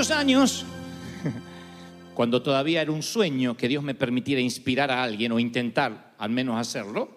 muchos 0.00 0.16
años, 0.16 0.64
cuando 2.14 2.40
todavía 2.40 2.80
era 2.80 2.90
un 2.90 3.02
sueño 3.02 3.54
que 3.54 3.68
Dios 3.68 3.84
me 3.84 3.94
permitiera 3.94 4.40
inspirar 4.40 4.90
a 4.90 5.02
alguien 5.02 5.30
o 5.30 5.38
intentar 5.38 6.14
al 6.16 6.30
menos 6.30 6.58
hacerlo, 6.58 7.10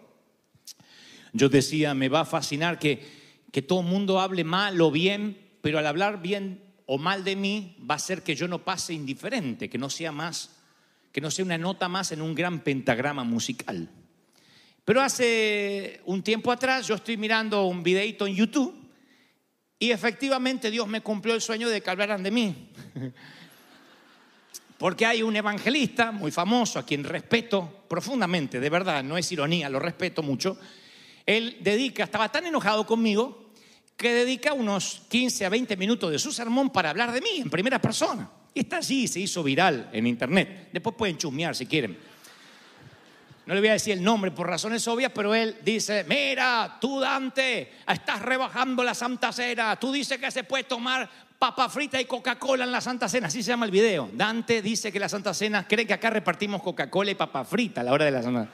yo 1.31 1.47
decía, 1.47 1.93
me 1.93 2.09
va 2.09 2.19
a 2.19 2.25
fascinar 2.25 2.79
que, 2.79 3.01
que 3.53 3.61
todo 3.61 3.79
el 3.79 3.85
mundo 3.85 4.19
hable 4.19 4.43
mal 4.43 4.81
o 4.81 4.91
bien, 4.91 5.37
pero 5.61 5.79
al 5.79 5.87
hablar 5.87 6.21
bien 6.21 6.61
o 6.85 6.97
mal 6.97 7.23
de 7.23 7.37
mí 7.37 7.77
va 7.89 7.95
a 7.95 7.99
ser 7.99 8.21
que 8.21 8.35
yo 8.35 8.49
no 8.49 8.65
pase 8.65 8.93
indiferente, 8.93 9.69
que 9.69 9.77
no 9.77 9.89
sea 9.89 10.11
más, 10.11 10.57
que 11.13 11.21
no 11.21 11.31
sea 11.31 11.45
una 11.45 11.57
nota 11.57 11.87
más 11.87 12.11
en 12.11 12.21
un 12.21 12.35
gran 12.35 12.65
pentagrama 12.65 13.23
musical. 13.23 13.87
Pero 14.83 15.01
hace 15.01 16.01
un 16.03 16.21
tiempo 16.21 16.51
atrás 16.51 16.85
yo 16.85 16.95
estoy 16.95 17.15
mirando 17.15 17.65
un 17.65 17.81
videito 17.81 18.27
en 18.27 18.35
YouTube 18.35 18.82
y 19.83 19.91
efectivamente 19.91 20.71
Dios 20.71 20.87
me 20.87 21.01
cumplió 21.01 21.35
el 21.35 21.41
sueño 21.41 21.67
de 21.67 21.81
que 21.81 21.89
hablaran 21.89 22.23
de 22.23 22.31
mí. 22.31 22.69
Porque 24.77 25.05
hay 25.05 25.21
un 25.21 25.35
evangelista 25.35 26.13
muy 26.13 26.31
famoso 26.31 26.79
a 26.79 26.85
quien 26.85 27.03
respeto 27.03 27.83
profundamente, 27.89 28.61
de 28.61 28.69
verdad, 28.69 29.03
no 29.03 29.17
es 29.17 29.29
ironía, 29.33 29.67
lo 29.67 29.79
respeto 29.79 30.23
mucho. 30.23 30.57
Él 31.25 31.57
dedica, 31.59 32.05
estaba 32.05 32.31
tan 32.31 32.45
enojado 32.45 32.85
conmigo 32.85 33.51
que 33.97 34.13
dedica 34.13 34.53
unos 34.53 35.01
15 35.09 35.47
a 35.47 35.49
20 35.49 35.75
minutos 35.75 36.11
de 36.11 36.17
su 36.17 36.31
sermón 36.31 36.69
para 36.69 36.89
hablar 36.89 37.11
de 37.11 37.19
mí 37.19 37.41
en 37.41 37.49
primera 37.49 37.81
persona. 37.81 38.31
Y 38.53 38.61
está 38.61 38.77
allí, 38.77 39.05
se 39.09 39.19
hizo 39.19 39.43
viral 39.43 39.89
en 39.91 40.07
internet. 40.07 40.69
Después 40.71 40.95
pueden 40.95 41.17
chusmear 41.17 41.57
si 41.57 41.65
quieren. 41.65 41.97
No 43.45 43.53
le 43.53 43.59
voy 43.59 43.69
a 43.69 43.73
decir 43.73 43.93
el 43.93 44.03
nombre 44.03 44.31
por 44.31 44.47
razones 44.47 44.87
obvias, 44.87 45.11
pero 45.13 45.35
él 45.35 45.57
dice, 45.63 46.05
mira, 46.07 46.77
tú 46.79 47.01
Dante, 47.01 47.73
estás 47.85 48.21
rebajando 48.21 48.83
la 48.83 48.93
Santa 48.93 49.33
Cena, 49.33 49.75
tú 49.77 49.91
dices 49.91 50.17
que 50.17 50.31
se 50.31 50.45
puede 50.45 50.63
tomar 50.63 51.09
papa 51.37 51.67
frita 51.67 51.99
y 51.99 52.05
Coca-Cola 52.05 52.63
en 52.63 52.71
la 52.71 52.79
Santa 52.79 53.09
Cena, 53.09 53.27
así 53.27 53.43
se 53.43 53.49
llama 53.49 53.65
el 53.65 53.71
video. 53.71 54.09
Dante 54.13 54.61
dice 54.61 54.93
que 54.93 54.99
la 54.99 55.09
Santa 55.09 55.33
Cena, 55.33 55.67
cree 55.67 55.85
que 55.85 55.93
acá 55.93 56.09
repartimos 56.09 56.63
Coca-Cola 56.63 57.11
y 57.11 57.15
papa 57.15 57.43
frita 57.43 57.81
a 57.81 57.83
la 57.83 57.91
hora 57.91 58.05
de 58.05 58.11
la 58.11 58.23
Santa 58.23 58.47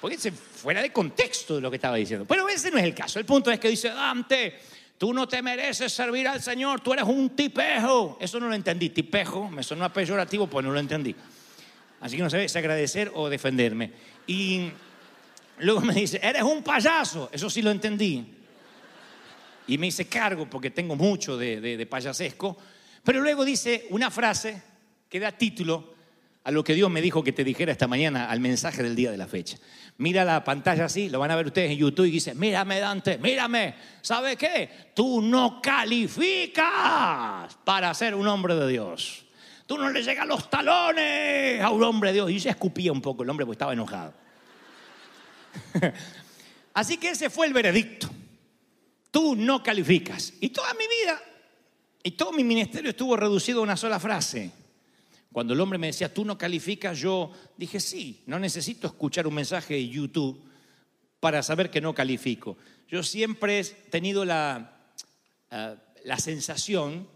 Porque 0.00 0.16
se 0.16 0.30
fuera 0.30 0.80
de 0.82 0.92
contexto 0.92 1.56
de 1.56 1.62
lo 1.62 1.68
que 1.68 1.76
estaba 1.76 1.96
diciendo. 1.96 2.24
Pero 2.28 2.48
ese 2.48 2.70
no 2.70 2.78
es 2.78 2.84
el 2.84 2.94
caso. 2.94 3.18
El 3.18 3.24
punto 3.24 3.50
es 3.50 3.58
que 3.58 3.68
dice, 3.68 3.88
Dante, 3.88 4.56
tú 4.98 5.12
no 5.12 5.26
te 5.26 5.42
mereces 5.42 5.92
servir 5.92 6.28
al 6.28 6.40
Señor, 6.40 6.80
tú 6.80 6.92
eres 6.92 7.06
un 7.06 7.30
tipejo. 7.30 8.18
Eso 8.20 8.38
no 8.38 8.46
lo 8.46 8.54
entendí, 8.54 8.90
tipejo, 8.90 9.50
me 9.50 9.64
sonó 9.64 9.84
a 9.84 9.92
peyorativo, 9.92 10.46
pues 10.46 10.64
no 10.64 10.70
lo 10.70 10.78
entendí. 10.78 11.12
Así 12.00 12.16
que 12.16 12.22
no 12.22 12.30
sabes 12.30 12.52
si 12.52 12.58
agradecer 12.58 13.10
o 13.14 13.28
defenderme. 13.28 13.92
Y 14.26 14.70
luego 15.58 15.80
me 15.80 15.94
dice, 15.94 16.20
eres 16.22 16.42
un 16.42 16.62
payaso. 16.62 17.30
Eso 17.32 17.48
sí 17.48 17.62
lo 17.62 17.70
entendí. 17.70 18.24
Y 19.68 19.78
me 19.78 19.88
hice 19.88 20.06
cargo 20.06 20.48
porque 20.48 20.70
tengo 20.70 20.94
mucho 20.94 21.36
de, 21.36 21.60
de, 21.60 21.76
de 21.76 21.86
payasesco. 21.86 22.56
Pero 23.02 23.20
luego 23.20 23.44
dice 23.44 23.86
una 23.90 24.10
frase 24.10 24.62
que 25.08 25.20
da 25.20 25.32
título 25.32 25.94
a 26.46 26.52
lo 26.52 26.62
que 26.62 26.74
Dios 26.74 26.88
me 26.88 27.02
dijo 27.02 27.24
que 27.24 27.32
te 27.32 27.42
dijera 27.42 27.72
esta 27.72 27.88
mañana 27.88 28.30
al 28.30 28.38
mensaje 28.38 28.80
del 28.80 28.94
día 28.94 29.10
de 29.10 29.16
la 29.16 29.26
fecha. 29.26 29.58
Mira 29.98 30.24
la 30.24 30.44
pantalla 30.44 30.84
así, 30.84 31.08
lo 31.08 31.18
van 31.18 31.32
a 31.32 31.36
ver 31.36 31.46
ustedes 31.46 31.72
en 31.72 31.78
YouTube 31.78 32.06
y 32.06 32.12
dice, 32.12 32.36
mírame 32.36 32.78
Dante, 32.78 33.18
mírame, 33.18 33.74
¿sabe 34.00 34.36
qué? 34.36 34.92
Tú 34.94 35.20
no 35.20 35.60
calificas 35.60 36.62
para 37.64 37.92
ser 37.94 38.14
un 38.14 38.28
hombre 38.28 38.54
de 38.54 38.68
Dios. 38.68 39.25
Tú 39.66 39.76
no 39.76 39.90
le 39.90 40.02
llegas 40.02 40.26
los 40.26 40.48
talones 40.48 41.60
a 41.60 41.70
un 41.70 41.82
hombre 41.82 42.10
de 42.10 42.14
Dios. 42.14 42.30
Y 42.30 42.40
se 42.40 42.50
escupía 42.50 42.92
un 42.92 43.02
poco 43.02 43.24
el 43.24 43.30
hombre 43.30 43.44
porque 43.44 43.56
estaba 43.56 43.72
enojado. 43.72 44.14
Así 46.74 46.98
que 46.98 47.10
ese 47.10 47.30
fue 47.30 47.46
el 47.46 47.52
veredicto. 47.52 48.08
Tú 49.10 49.34
no 49.34 49.62
calificas. 49.62 50.34
Y 50.40 50.50
toda 50.50 50.72
mi 50.74 50.84
vida 50.86 51.20
y 52.06 52.12
todo 52.12 52.30
mi 52.30 52.44
ministerio 52.44 52.90
estuvo 52.90 53.16
reducido 53.16 53.58
a 53.58 53.62
una 53.64 53.76
sola 53.76 53.98
frase. 53.98 54.52
Cuando 55.32 55.54
el 55.54 55.60
hombre 55.60 55.76
me 55.76 55.88
decía, 55.88 56.14
tú 56.14 56.24
no 56.24 56.38
calificas, 56.38 56.96
yo 56.96 57.32
dije, 57.56 57.80
sí, 57.80 58.22
no 58.26 58.38
necesito 58.38 58.86
escuchar 58.86 59.26
un 59.26 59.34
mensaje 59.34 59.74
de 59.74 59.88
YouTube 59.88 60.40
para 61.18 61.42
saber 61.42 61.68
que 61.68 61.80
no 61.80 61.96
califico. 61.96 62.56
Yo 62.88 63.02
siempre 63.02 63.58
he 63.58 63.64
tenido 63.64 64.24
la, 64.24 64.76
la 66.04 66.18
sensación 66.18 67.08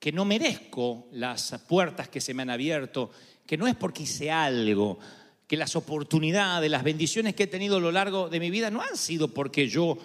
que 0.00 0.10
no 0.10 0.24
merezco 0.24 1.06
las 1.12 1.62
puertas 1.68 2.08
que 2.08 2.22
se 2.22 2.32
me 2.32 2.42
han 2.42 2.50
abierto, 2.50 3.10
que 3.46 3.58
no 3.58 3.68
es 3.68 3.76
porque 3.76 4.04
hice 4.04 4.30
algo, 4.30 4.98
que 5.46 5.58
las 5.58 5.76
oportunidades, 5.76 6.70
las 6.70 6.82
bendiciones 6.82 7.34
que 7.34 7.42
he 7.42 7.46
tenido 7.46 7.76
a 7.76 7.80
lo 7.80 7.92
largo 7.92 8.30
de 8.30 8.40
mi 8.40 8.50
vida 8.50 8.70
no 8.70 8.80
han 8.80 8.96
sido 8.96 9.28
porque 9.28 9.68
yo 9.68 9.98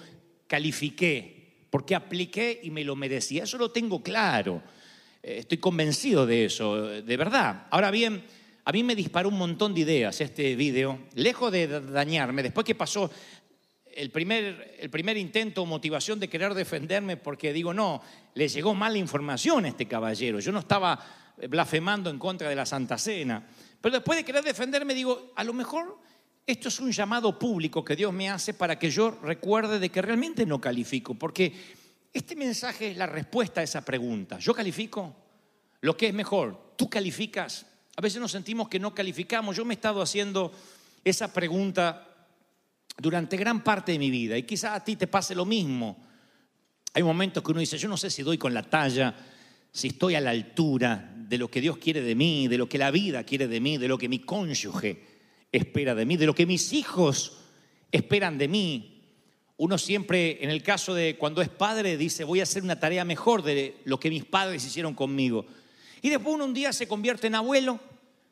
califiqué, 0.48 1.66
porque 1.70 1.96
apliqué 1.96 2.60
y 2.62 2.72
me 2.72 2.84
lo 2.84 2.96
merecía. 2.96 3.44
Eso 3.44 3.58
lo 3.58 3.72
tengo 3.72 4.04
claro. 4.04 4.62
Estoy 5.24 5.60
convencido 5.60 6.26
de 6.26 6.46
eso, 6.46 6.88
de 7.02 7.18
verdad. 7.18 7.68
Ahora 7.72 7.90
bien, 7.90 8.24
a 8.66 8.72
mí 8.72 8.84
me 8.84 8.96
disparó 8.96 9.30
un 9.30 9.38
montón 9.38 9.74
de 9.74 9.82
ideas 9.82 10.20
este 10.20 10.56
video, 10.56 11.00
lejos 11.14 11.52
de 11.52 11.68
dañarme, 11.68 12.44
después 12.44 12.66
que 12.66 12.76
pasó 12.76 13.10
el 13.96 14.12
primer, 14.12 15.18
intento 15.18 15.64
o 15.64 15.66
motivación 15.66 16.20
de 16.20 16.28
querer 16.28 16.54
defenderme 16.54 17.16
porque 17.18 17.54
digo, 17.54 17.74
no, 17.74 18.02
le 18.34 18.48
llegó 18.48 18.76
mala 18.76 18.98
información 18.98 19.66
a 19.66 19.70
este 19.70 19.88
caballero. 19.88 20.40
Yo 20.40 20.52
no 20.52 20.60
estaba 20.60 21.00
blasfemando 21.50 22.10
en 22.10 22.20
contra 22.20 22.50
de 22.50 22.56
la 22.56 22.66
Santa 22.66 22.98
Cena. 22.98 23.48
Pero 23.80 23.96
después 23.96 24.18
de 24.18 24.26
querer 24.26 24.44
defenderme, 24.44 24.94
digo, 24.94 25.32
a 25.36 25.44
lo 25.44 25.54
mejor 25.54 25.98
esto 26.46 26.68
es 26.68 26.80
un 26.80 26.92
llamado 26.92 27.40
público 27.40 27.84
que 27.84 27.96
Dios 27.96 28.14
me 28.14 28.30
hace 28.30 28.54
para 28.54 28.78
que 28.78 28.92
yo 28.92 29.12
recuerde 29.12 29.80
de 29.80 29.90
que 29.90 30.02
realmente 30.02 30.46
no 30.46 30.60
califico. 30.60 31.16
Porque 31.16 31.54
este 32.14 32.36
mensaje 32.36 32.92
es 32.92 32.98
la 32.98 33.08
respuesta 33.08 33.62
a 33.62 33.64
esa 33.64 33.84
pregunta. 33.84 34.40
¿Yo 34.40 34.54
califico? 34.54 35.16
Lo 35.82 35.96
que 35.96 36.08
es 36.08 36.14
mejor, 36.14 36.74
¿tú 36.76 36.90
calificas? 36.90 37.66
A 37.96 38.02
veces 38.02 38.20
nos 38.20 38.32
sentimos 38.32 38.68
que 38.68 38.80
no 38.80 38.94
calificamos. 38.94 39.56
Yo 39.56 39.64
me 39.64 39.74
he 39.74 39.76
estado 39.76 40.02
haciendo 40.02 40.52
esa 41.04 41.32
pregunta 41.32 42.15
durante 42.98 43.38
gran 43.38 43.64
parte 43.64 43.92
de 43.92 44.00
mi 44.00 44.10
vida 44.10 44.38
y 44.38 44.44
quizás 44.44 44.76
a 44.76 44.84
ti 44.84 44.96
te 44.96 45.08
pase 45.08 45.36
lo 45.36 45.46
mismo. 45.46 45.98
Hay 46.94 47.04
momentos 47.04 47.44
que 47.44 47.52
uno 47.52 47.60
dice, 47.60 47.78
yo 47.78 47.90
no 47.90 47.98
sé 47.98 48.10
si 48.10 48.24
doy 48.24 48.38
con 48.38 48.54
la 48.54 48.64
talla, 48.64 49.16
si 49.72 49.90
estoy 49.90 50.16
a 50.16 50.22
la 50.22 50.30
altura 50.30 51.14
de 51.16 51.38
lo 51.38 51.50
que 51.50 51.60
Dios 51.60 51.78
quiere 51.78 52.02
de 52.02 52.16
mí, 52.16 52.48
de 52.48 52.58
lo 52.58 52.70
que 52.70 52.78
la 52.78 52.92
vida 52.92 53.24
quiere 53.24 53.48
de 53.48 53.60
mí, 53.60 53.78
de 53.78 53.88
lo 53.88 53.98
que 53.98 54.08
mi 54.08 54.20
cónyuge 54.20 55.04
espera 55.52 55.94
de 55.96 56.06
mí, 56.06 56.16
de 56.18 56.26
lo 56.26 56.36
que 56.36 56.46
mis 56.46 56.72
hijos 56.72 57.38
esperan 57.92 58.38
de 58.38 58.48
mí. 58.48 59.04
Uno 59.58 59.78
siempre, 59.78 60.44
en 60.44 60.50
el 60.50 60.64
caso 60.64 60.94
de 60.94 61.18
cuando 61.18 61.42
es 61.42 61.50
padre, 61.50 61.98
dice, 61.98 62.24
voy 62.24 62.40
a 62.40 62.44
hacer 62.44 62.64
una 62.64 62.80
tarea 62.80 63.06
mejor 63.06 63.42
de 63.42 63.78
lo 63.86 64.00
que 64.00 64.10
mis 64.10 64.26
padres 64.26 64.66
hicieron 64.66 64.94
conmigo. 64.94 65.46
Y 66.02 66.10
después 66.10 66.36
uno 66.36 66.46
un 66.46 66.54
día 66.54 66.72
se 66.74 66.88
convierte 66.88 67.28
en 67.28 67.36
abuelo 67.36 67.80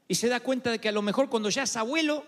y 0.07 0.15
se 0.15 0.27
da 0.27 0.41
cuenta 0.41 0.71
de 0.71 0.79
que 0.79 0.89
a 0.89 0.91
lo 0.91 1.01
mejor 1.01 1.29
cuando 1.29 1.49
ya 1.49 1.63
es 1.63 1.75
abuelo, 1.75 2.25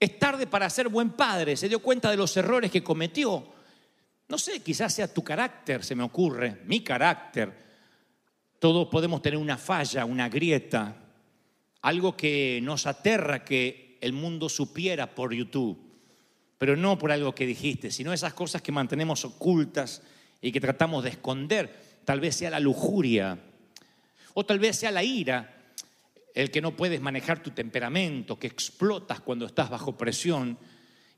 es 0.00 0.18
tarde 0.18 0.46
para 0.46 0.70
ser 0.70 0.88
buen 0.88 1.10
padre, 1.10 1.56
se 1.56 1.68
dio 1.68 1.80
cuenta 1.80 2.10
de 2.10 2.16
los 2.16 2.36
errores 2.36 2.70
que 2.70 2.82
cometió. 2.84 3.52
No 4.28 4.38
sé, 4.38 4.60
quizás 4.60 4.94
sea 4.94 5.12
tu 5.12 5.24
carácter, 5.24 5.82
se 5.82 5.94
me 5.94 6.02
ocurre, 6.02 6.60
mi 6.66 6.80
carácter. 6.80 7.66
Todos 8.58 8.88
podemos 8.88 9.22
tener 9.22 9.38
una 9.38 9.56
falla, 9.56 10.04
una 10.04 10.28
grieta, 10.28 10.96
algo 11.82 12.16
que 12.16 12.60
nos 12.62 12.86
aterra, 12.86 13.44
que 13.44 13.98
el 14.00 14.12
mundo 14.12 14.48
supiera 14.48 15.14
por 15.14 15.32
YouTube, 15.32 15.78
pero 16.58 16.76
no 16.76 16.98
por 16.98 17.10
algo 17.10 17.34
que 17.34 17.46
dijiste, 17.46 17.90
sino 17.90 18.12
esas 18.12 18.34
cosas 18.34 18.62
que 18.62 18.72
mantenemos 18.72 19.24
ocultas 19.24 20.02
y 20.40 20.52
que 20.52 20.60
tratamos 20.60 21.04
de 21.04 21.10
esconder. 21.10 21.88
Tal 22.04 22.20
vez 22.20 22.36
sea 22.36 22.50
la 22.50 22.60
lujuria 22.60 23.38
o 24.34 24.44
tal 24.44 24.58
vez 24.58 24.76
sea 24.76 24.90
la 24.90 25.02
ira, 25.02 25.57
el 26.34 26.50
que 26.50 26.60
no 26.60 26.76
puedes 26.76 27.00
manejar 27.00 27.42
tu 27.42 27.50
temperamento, 27.50 28.38
que 28.38 28.46
explotas 28.46 29.20
cuando 29.20 29.46
estás 29.46 29.70
bajo 29.70 29.96
presión. 29.96 30.58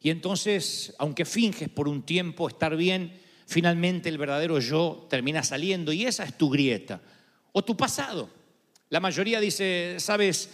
Y 0.00 0.10
entonces, 0.10 0.94
aunque 0.98 1.24
finges 1.24 1.68
por 1.68 1.88
un 1.88 2.02
tiempo 2.02 2.48
estar 2.48 2.76
bien, 2.76 3.20
finalmente 3.46 4.08
el 4.08 4.18
verdadero 4.18 4.58
yo 4.60 5.06
termina 5.10 5.42
saliendo 5.42 5.92
y 5.92 6.06
esa 6.06 6.24
es 6.24 6.38
tu 6.38 6.48
grieta 6.48 7.00
o 7.52 7.62
tu 7.62 7.76
pasado. 7.76 8.30
La 8.88 9.00
mayoría 9.00 9.40
dice, 9.40 9.96
sabes, 9.98 10.50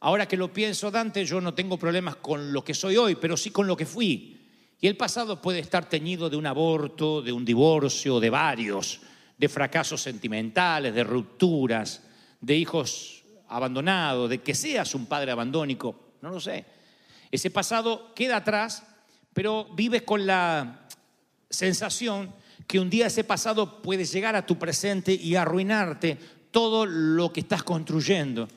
ahora 0.00 0.26
que 0.26 0.36
lo 0.36 0.52
pienso, 0.52 0.90
Dante, 0.90 1.24
yo 1.24 1.40
no 1.40 1.54
tengo 1.54 1.78
problemas 1.78 2.16
con 2.16 2.52
lo 2.52 2.64
que 2.64 2.74
soy 2.74 2.96
hoy, 2.96 3.16
pero 3.16 3.36
sí 3.36 3.50
con 3.50 3.66
lo 3.66 3.76
que 3.76 3.86
fui. 3.86 4.40
Y 4.80 4.86
el 4.86 4.96
pasado 4.96 5.40
puede 5.40 5.60
estar 5.60 5.88
teñido 5.88 6.28
de 6.28 6.36
un 6.36 6.46
aborto, 6.46 7.22
de 7.22 7.32
un 7.32 7.44
divorcio, 7.44 8.20
de 8.20 8.30
varios, 8.30 9.00
de 9.36 9.48
fracasos 9.48 10.02
sentimentales, 10.02 10.94
de 10.94 11.04
rupturas, 11.04 12.02
de 12.40 12.56
hijos 12.56 13.23
abandonados, 13.48 14.30
de 14.30 14.40
que 14.40 14.54
seas 14.54 14.94
un 14.94 15.06
padre 15.06 15.32
abandónico, 15.32 16.12
no 16.22 16.30
lo 16.30 16.40
sé. 16.40 16.64
Ese 17.30 17.50
pasado 17.50 18.14
queda 18.14 18.36
atrás, 18.36 18.84
pero 19.32 19.66
vives 19.74 20.02
con 20.02 20.26
la 20.26 20.86
sensación 21.50 22.32
que 22.66 22.80
un 22.80 22.90
día 22.90 23.06
ese 23.06 23.24
pasado 23.24 23.82
puede 23.82 24.04
llegar 24.04 24.36
a 24.36 24.46
tu 24.46 24.58
presente 24.58 25.12
y 25.12 25.36
arruinarte 25.36 26.18
todo 26.50 26.86
lo 26.86 27.32
que 27.32 27.40
estás 27.40 27.62
construyendo. 27.62 28.48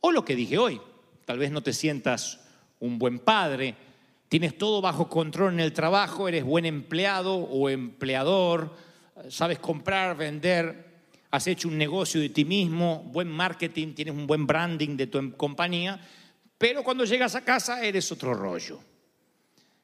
O 0.00 0.10
lo 0.10 0.24
que 0.24 0.34
dije 0.34 0.58
hoy, 0.58 0.80
tal 1.26 1.38
vez 1.38 1.50
no 1.50 1.62
te 1.62 1.72
sientas 1.72 2.40
un 2.80 2.98
buen 2.98 3.18
padre, 3.18 3.76
tienes 4.28 4.56
todo 4.56 4.80
bajo 4.80 5.08
control 5.08 5.52
en 5.52 5.60
el 5.60 5.72
trabajo, 5.72 6.28
eres 6.28 6.44
buen 6.44 6.64
empleado 6.64 7.34
o 7.34 7.68
empleador, 7.68 8.74
sabes 9.28 9.58
comprar, 9.58 10.16
vender, 10.16 10.89
has 11.30 11.46
hecho 11.46 11.68
un 11.68 11.78
negocio 11.78 12.20
de 12.20 12.30
ti 12.30 12.44
mismo, 12.44 13.04
buen 13.12 13.28
marketing, 13.28 13.94
tienes 13.94 14.14
un 14.14 14.26
buen 14.26 14.46
branding 14.46 14.96
de 14.96 15.06
tu 15.06 15.18
em, 15.18 15.30
compañía, 15.32 16.00
pero 16.58 16.82
cuando 16.82 17.04
llegas 17.04 17.34
a 17.34 17.44
casa 17.44 17.82
eres 17.82 18.10
otro 18.12 18.34
rollo. 18.34 18.80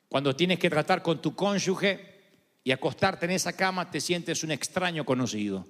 Cuando 0.08 0.34
tienes 0.34 0.58
que 0.58 0.70
tratar 0.70 1.02
con 1.02 1.20
tu 1.20 1.34
cónyuge 1.34 2.16
y 2.62 2.70
acostarte 2.70 3.26
en 3.26 3.32
esa 3.32 3.54
cama, 3.54 3.90
te 3.90 4.00
sientes 4.00 4.42
un 4.42 4.50
extraño 4.50 5.04
conocido. 5.04 5.66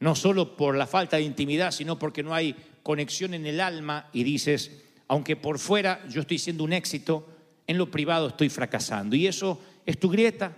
No 0.00 0.14
solo 0.14 0.56
por 0.56 0.76
la 0.76 0.86
falta 0.86 1.16
de 1.16 1.22
intimidad, 1.22 1.70
sino 1.70 1.98
porque 1.98 2.22
no 2.22 2.34
hay 2.34 2.56
conexión 2.82 3.34
en 3.34 3.46
el 3.46 3.60
alma 3.60 4.08
y 4.12 4.24
dices, 4.24 4.82
aunque 5.08 5.36
por 5.36 5.58
fuera 5.58 6.04
yo 6.08 6.22
estoy 6.22 6.38
siendo 6.38 6.64
un 6.64 6.72
éxito, 6.72 7.28
en 7.66 7.78
lo 7.78 7.90
privado 7.90 8.28
estoy 8.28 8.48
fracasando. 8.48 9.14
Y 9.16 9.26
eso 9.26 9.60
es 9.86 9.98
tu 9.98 10.08
grieta, 10.08 10.56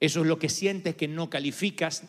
eso 0.00 0.20
es 0.20 0.26
lo 0.26 0.38
que 0.38 0.48
sientes 0.48 0.96
que 0.96 1.08
no 1.08 1.30
calificas, 1.30 2.04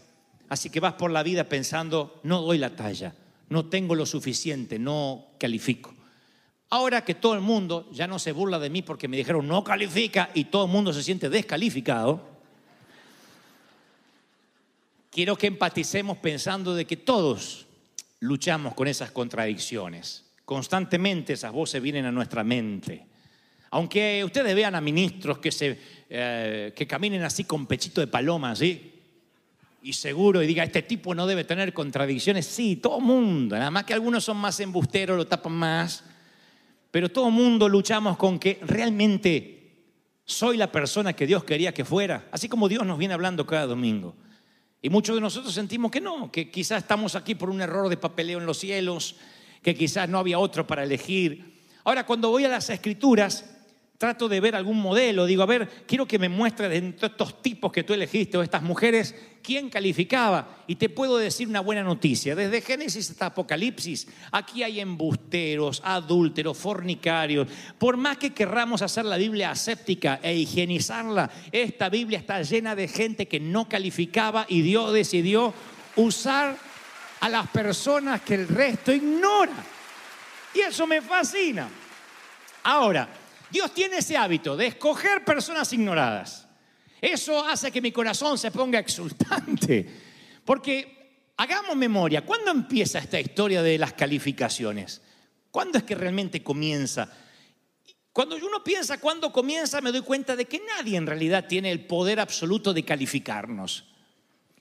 así 0.51 0.69
que 0.69 0.81
vas 0.81 0.95
por 0.95 1.11
la 1.11 1.23
vida 1.23 1.45
pensando, 1.45 2.19
no 2.23 2.41
doy 2.41 2.57
la 2.57 2.75
talla, 2.75 3.15
no 3.47 3.67
tengo 3.67 3.95
lo 3.95 4.05
suficiente, 4.05 4.77
no 4.77 5.27
califico. 5.39 5.93
Ahora 6.69 7.05
que 7.05 7.15
todo 7.15 7.35
el 7.35 7.39
mundo 7.39 7.87
ya 7.93 8.05
no 8.05 8.19
se 8.19 8.33
burla 8.33 8.59
de 8.59 8.69
mí 8.69 8.81
porque 8.81 9.07
me 9.07 9.15
dijeron 9.15 9.47
no 9.47 9.63
califica 9.63 10.29
y 10.33 10.45
todo 10.45 10.65
el 10.65 10.71
mundo 10.71 10.91
se 10.91 11.03
siente 11.03 11.29
descalificado, 11.29 12.27
quiero 15.09 15.37
que 15.37 15.47
empaticemos 15.47 16.17
pensando 16.17 16.75
de 16.75 16.83
que 16.83 16.97
todos 16.97 17.65
luchamos 18.19 18.73
con 18.73 18.89
esas 18.89 19.09
contradicciones. 19.11 20.33
Constantemente 20.43 21.31
esas 21.31 21.53
voces 21.53 21.81
vienen 21.81 22.03
a 22.03 22.11
nuestra 22.11 22.43
mente. 22.43 23.07
Aunque 23.69 24.21
ustedes 24.25 24.53
vean 24.53 24.75
a 24.75 24.81
ministros 24.81 25.37
que, 25.37 25.53
se, 25.53 25.79
eh, 26.09 26.73
que 26.75 26.85
caminen 26.85 27.23
así 27.23 27.45
con 27.45 27.67
pechito 27.67 28.01
de 28.01 28.07
paloma, 28.07 28.53
¿sí? 28.53 28.90
Y 29.81 29.93
seguro, 29.93 30.43
y 30.43 30.47
diga, 30.47 30.63
este 30.63 30.83
tipo 30.83 31.15
no 31.15 31.25
debe 31.25 31.43
tener 31.43 31.73
contradicciones. 31.73 32.45
Sí, 32.45 32.75
todo 32.75 32.99
mundo. 32.99 33.57
Nada 33.57 33.71
más 33.71 33.83
que 33.83 33.93
algunos 33.93 34.23
son 34.23 34.37
más 34.37 34.59
embusteros, 34.59 35.17
lo 35.17 35.25
tapan 35.25 35.53
más. 35.53 36.03
Pero 36.91 37.09
todo 37.09 37.31
mundo 37.31 37.67
luchamos 37.67 38.17
con 38.17 38.37
que 38.37 38.59
realmente 38.61 39.61
soy 40.25 40.57
la 40.57 40.71
persona 40.71 41.13
que 41.13 41.25
Dios 41.25 41.43
quería 41.43 41.73
que 41.73 41.83
fuera. 41.83 42.27
Así 42.31 42.47
como 42.47 42.69
Dios 42.69 42.85
nos 42.85 42.97
viene 42.97 43.13
hablando 43.13 43.47
cada 43.47 43.65
domingo. 43.65 44.15
Y 44.81 44.89
muchos 44.89 45.15
de 45.15 45.21
nosotros 45.21 45.53
sentimos 45.53 45.91
que 45.91 46.01
no, 46.01 46.31
que 46.31 46.49
quizás 46.49 46.83
estamos 46.83 47.15
aquí 47.15 47.35
por 47.35 47.49
un 47.49 47.61
error 47.61 47.89
de 47.89 47.97
papeleo 47.97 48.39
en 48.39 48.45
los 48.45 48.57
cielos, 48.57 49.15
que 49.61 49.75
quizás 49.75 50.09
no 50.09 50.17
había 50.19 50.39
otro 50.39 50.65
para 50.65 50.83
elegir. 50.83 51.59
Ahora, 51.83 52.05
cuando 52.05 52.29
voy 52.29 52.45
a 52.45 52.49
las 52.49 52.69
escrituras, 52.69 53.60
trato 54.01 54.27
de 54.27 54.39
ver 54.39 54.55
algún 54.55 54.81
modelo, 54.81 55.27
digo, 55.27 55.43
a 55.43 55.45
ver, 55.45 55.69
quiero 55.85 56.07
que 56.07 56.17
me 56.17 56.27
muestre 56.27 56.67
de 56.67 56.95
estos 56.99 57.39
tipos 57.43 57.71
que 57.71 57.83
tú 57.83 57.93
elegiste 57.93 58.35
o 58.35 58.41
estas 58.41 58.63
mujeres, 58.63 59.13
quién 59.43 59.69
calificaba. 59.69 60.63
Y 60.65 60.77
te 60.77 60.89
puedo 60.89 61.19
decir 61.19 61.47
una 61.47 61.59
buena 61.59 61.83
noticia, 61.83 62.35
desde 62.35 62.61
Génesis 62.61 63.11
hasta 63.11 63.27
Apocalipsis, 63.27 64.07
aquí 64.31 64.63
hay 64.63 64.79
embusteros, 64.79 65.83
adúlteros, 65.85 66.57
fornicarios. 66.57 67.47
Por 67.77 67.95
más 67.95 68.17
que 68.17 68.33
querramos 68.33 68.81
hacer 68.81 69.05
la 69.05 69.17
Biblia 69.17 69.51
aséptica 69.51 70.19
e 70.23 70.33
higienizarla, 70.33 71.29
esta 71.51 71.87
Biblia 71.89 72.17
está 72.17 72.41
llena 72.41 72.75
de 72.75 72.87
gente 72.87 73.27
que 73.27 73.39
no 73.39 73.69
calificaba 73.69 74.47
y 74.49 74.63
Dios 74.63 74.93
decidió 74.93 75.53
usar 75.95 76.57
a 77.19 77.29
las 77.29 77.47
personas 77.49 78.21
que 78.21 78.33
el 78.33 78.47
resto 78.47 78.91
ignora. 78.91 79.63
Y 80.55 80.61
eso 80.61 80.87
me 80.87 81.03
fascina. 81.03 81.69
Ahora, 82.63 83.20
Dios 83.51 83.73
tiene 83.73 83.97
ese 83.97 84.17
hábito 84.17 84.55
de 84.55 84.67
escoger 84.67 85.25
personas 85.25 85.71
ignoradas. 85.73 86.47
Eso 87.01 87.45
hace 87.45 87.71
que 87.71 87.81
mi 87.81 87.91
corazón 87.91 88.37
se 88.37 88.51
ponga 88.51 88.79
exultante. 88.79 89.87
Porque 90.45 91.31
hagamos 91.37 91.75
memoria, 91.75 92.25
¿cuándo 92.25 92.51
empieza 92.51 92.99
esta 92.99 93.19
historia 93.19 93.61
de 93.61 93.77
las 93.77 93.93
calificaciones? 93.93 95.01
¿Cuándo 95.49 95.77
es 95.77 95.83
que 95.83 95.95
realmente 95.95 96.43
comienza? 96.43 97.11
Cuando 98.13 98.35
uno 98.35 98.63
piensa 98.63 98.99
cuándo 98.99 99.31
comienza, 99.31 99.81
me 99.81 99.91
doy 99.91 100.01
cuenta 100.01 100.35
de 100.35 100.45
que 100.45 100.61
nadie 100.77 100.97
en 100.97 101.07
realidad 101.07 101.47
tiene 101.47 101.71
el 101.71 101.85
poder 101.85 102.19
absoluto 102.19 102.73
de 102.73 102.83
calificarnos. 102.83 103.85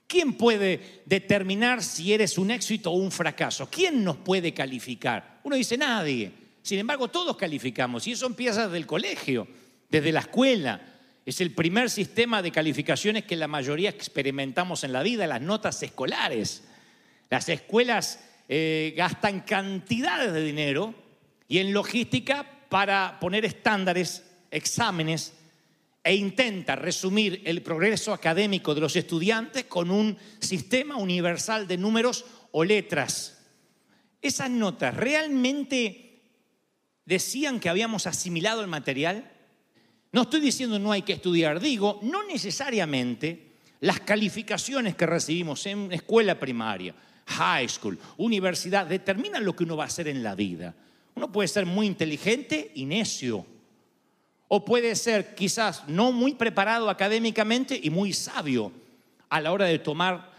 ¿Quién 0.07 0.33
puede 0.33 1.03
determinar 1.05 1.83
si 1.83 2.11
eres 2.11 2.37
un 2.37 2.51
éxito 2.51 2.91
o 2.91 2.95
un 2.95 3.11
fracaso? 3.11 3.69
¿Quién 3.69 4.03
nos 4.03 4.17
puede 4.17 4.53
calificar? 4.53 5.39
Uno 5.43 5.55
dice 5.55 5.77
nadie. 5.77 6.40
Sin 6.61 6.79
embargo, 6.79 7.07
todos 7.07 7.37
calificamos 7.37 8.05
y 8.07 8.11
eso 8.11 8.25
empieza 8.25 8.65
desde 8.65 8.77
el 8.77 8.85
colegio, 8.85 9.47
desde 9.89 10.11
la 10.11 10.21
escuela. 10.21 10.81
Es 11.25 11.41
el 11.41 11.53
primer 11.53 11.89
sistema 11.89 12.41
de 12.41 12.51
calificaciones 12.51 13.25
que 13.25 13.35
la 13.35 13.47
mayoría 13.47 13.89
experimentamos 13.89 14.83
en 14.83 14.93
la 14.93 15.03
vida, 15.03 15.27
las 15.27 15.41
notas 15.41 15.81
escolares. 15.83 16.63
Las 17.29 17.49
escuelas 17.49 18.23
eh, 18.47 18.93
gastan 18.95 19.41
cantidades 19.41 20.33
de 20.33 20.43
dinero 20.43 20.93
y 21.47 21.59
en 21.59 21.73
logística 21.73 22.45
para 22.69 23.19
poner 23.19 23.45
estándares, 23.45 24.23
exámenes 24.51 25.33
e 26.03 26.15
intenta 26.15 26.75
resumir 26.75 27.41
el 27.45 27.61
progreso 27.61 28.13
académico 28.13 28.73
de 28.73 28.81
los 28.81 28.95
estudiantes 28.95 29.65
con 29.65 29.91
un 29.91 30.17
sistema 30.39 30.95
universal 30.95 31.67
de 31.67 31.77
números 31.77 32.25
o 32.51 32.63
letras. 32.63 33.37
Esas 34.21 34.49
notas 34.49 34.95
realmente 34.95 36.10
decían 37.05 37.59
que 37.59 37.69
habíamos 37.69 38.07
asimilado 38.07 38.61
el 38.61 38.67
material. 38.67 39.31
No 40.11 40.23
estoy 40.23 40.41
diciendo 40.41 40.79
no 40.79 40.91
hay 40.91 41.03
que 41.03 41.13
estudiar, 41.13 41.59
digo, 41.59 41.99
no 42.03 42.23
necesariamente 42.23 43.51
las 43.81 43.99
calificaciones 44.01 44.95
que 44.95 45.05
recibimos 45.05 45.65
en 45.65 45.91
escuela 45.91 46.39
primaria, 46.39 46.93
high 47.25 47.67
school, 47.67 47.97
universidad, 48.17 48.85
determinan 48.85 49.43
lo 49.43 49.55
que 49.55 49.63
uno 49.63 49.77
va 49.77 49.85
a 49.85 49.87
hacer 49.87 50.07
en 50.07 50.21
la 50.21 50.35
vida. 50.35 50.75
Uno 51.15 51.31
puede 51.31 51.47
ser 51.47 51.65
muy 51.65 51.87
inteligente 51.87 52.71
y 52.75 52.85
necio, 52.85 53.45
o 54.47 54.65
puede 54.65 54.95
ser 54.95 55.33
quizás 55.33 55.87
no 55.87 56.11
muy 56.11 56.35
preparado 56.35 56.89
académicamente 56.89 57.79
y 57.81 57.89
muy 57.89 58.13
sabio 58.13 58.71
a 59.29 59.39
la 59.39 59.51
hora 59.51 59.65
de 59.65 59.79
tomar 59.79 60.29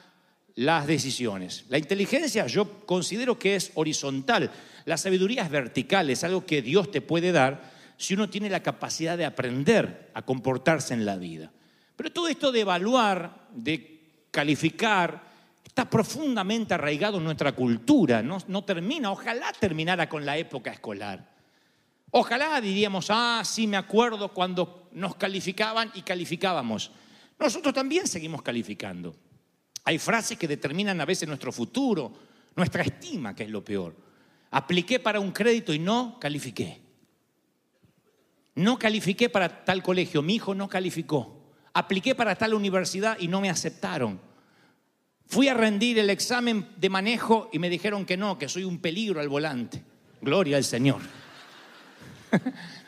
las 0.54 0.86
decisiones. 0.86 1.64
La 1.68 1.78
inteligencia 1.78 2.46
yo 2.46 2.84
considero 2.84 3.38
que 3.38 3.56
es 3.56 3.72
horizontal. 3.74 4.50
La 4.84 4.96
sabiduría 4.96 5.42
es 5.42 5.50
vertical, 5.50 6.10
es 6.10 6.24
algo 6.24 6.46
que 6.46 6.62
Dios 6.62 6.90
te 6.90 7.00
puede 7.00 7.32
dar 7.32 7.70
si 7.96 8.14
uno 8.14 8.28
tiene 8.28 8.50
la 8.50 8.62
capacidad 8.62 9.16
de 9.16 9.24
aprender 9.24 10.10
a 10.14 10.22
comportarse 10.22 10.94
en 10.94 11.04
la 11.04 11.16
vida. 11.16 11.52
Pero 11.96 12.10
todo 12.10 12.28
esto 12.28 12.50
de 12.50 12.60
evaluar, 12.60 13.48
de 13.52 14.26
calificar, 14.30 15.30
está 15.64 15.88
profundamente 15.88 16.74
arraigado 16.74 17.18
en 17.18 17.24
nuestra 17.24 17.52
cultura, 17.52 18.22
no, 18.22 18.38
no 18.48 18.64
termina, 18.64 19.10
ojalá 19.10 19.52
terminara 19.52 20.08
con 20.08 20.26
la 20.26 20.36
época 20.36 20.72
escolar. 20.72 21.32
Ojalá 22.10 22.60
diríamos, 22.60 23.06
ah, 23.08 23.42
sí 23.44 23.66
me 23.66 23.76
acuerdo 23.76 24.28
cuando 24.34 24.88
nos 24.92 25.14
calificaban 25.14 25.90
y 25.94 26.02
calificábamos. 26.02 26.90
Nosotros 27.38 27.72
también 27.72 28.06
seguimos 28.06 28.42
calificando. 28.42 29.16
Hay 29.84 29.98
frases 29.98 30.36
que 30.36 30.46
determinan 30.46 31.00
a 31.00 31.06
veces 31.06 31.26
nuestro 31.26 31.52
futuro, 31.52 32.12
nuestra 32.54 32.82
estima, 32.82 33.34
que 33.34 33.44
es 33.44 33.50
lo 33.50 33.64
peor. 33.64 33.96
Apliqué 34.52 35.00
para 35.00 35.18
un 35.18 35.32
crédito 35.32 35.72
y 35.72 35.78
no 35.78 36.18
califiqué. 36.20 36.82
No 38.54 38.78
califiqué 38.78 39.30
para 39.30 39.64
tal 39.64 39.82
colegio, 39.82 40.20
mi 40.20 40.34
hijo 40.34 40.54
no 40.54 40.68
calificó. 40.68 41.54
Apliqué 41.72 42.14
para 42.14 42.36
tal 42.36 42.52
universidad 42.52 43.16
y 43.18 43.28
no 43.28 43.40
me 43.40 43.48
aceptaron. 43.48 44.20
Fui 45.26 45.48
a 45.48 45.54
rendir 45.54 45.98
el 45.98 46.10
examen 46.10 46.68
de 46.76 46.90
manejo 46.90 47.48
y 47.50 47.58
me 47.58 47.70
dijeron 47.70 48.04
que 48.04 48.18
no, 48.18 48.38
que 48.38 48.48
soy 48.48 48.64
un 48.64 48.78
peligro 48.78 49.20
al 49.20 49.30
volante. 49.30 49.82
Gloria 50.20 50.58
al 50.58 50.64
Señor. 50.64 51.00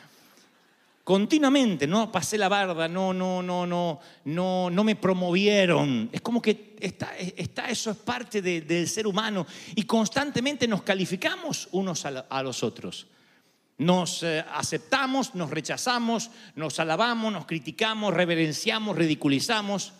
Continuamente, 1.05 1.85
no 1.85 2.11
pasé 2.11 2.35
la 2.35 2.49
barda, 2.49 2.87
no, 2.87 3.13
no, 3.13 3.43
no, 3.43 3.67
no, 3.67 3.99
no, 4.23 4.69
no 4.71 4.83
me 4.83 4.95
promovieron. 4.95 6.09
Es 6.11 6.19
como 6.21 6.41
que 6.41 6.75
está, 6.79 7.15
está 7.15 7.69
eso 7.69 7.91
es 7.91 7.97
parte 7.97 8.41
de- 8.41 8.61
del 8.61 8.89
ser 8.89 9.05
humano 9.05 9.45
y 9.75 9.83
constantemente 9.83 10.67
nos 10.67 10.81
calificamos 10.81 11.69
unos 11.73 12.05
a, 12.07 12.41
los 12.41 12.63
otros. 12.63 13.05
Nos 13.77 14.23
eh, 14.23 14.43
aceptamos, 14.51 15.35
nos 15.35 15.51
rechazamos, 15.51 16.31
nos 16.55 16.79
alabamos, 16.79 17.31
nos 17.31 17.45
criticamos, 17.45 18.11
reverenciamos, 18.11 18.95
ridiculizamos. 18.97 19.93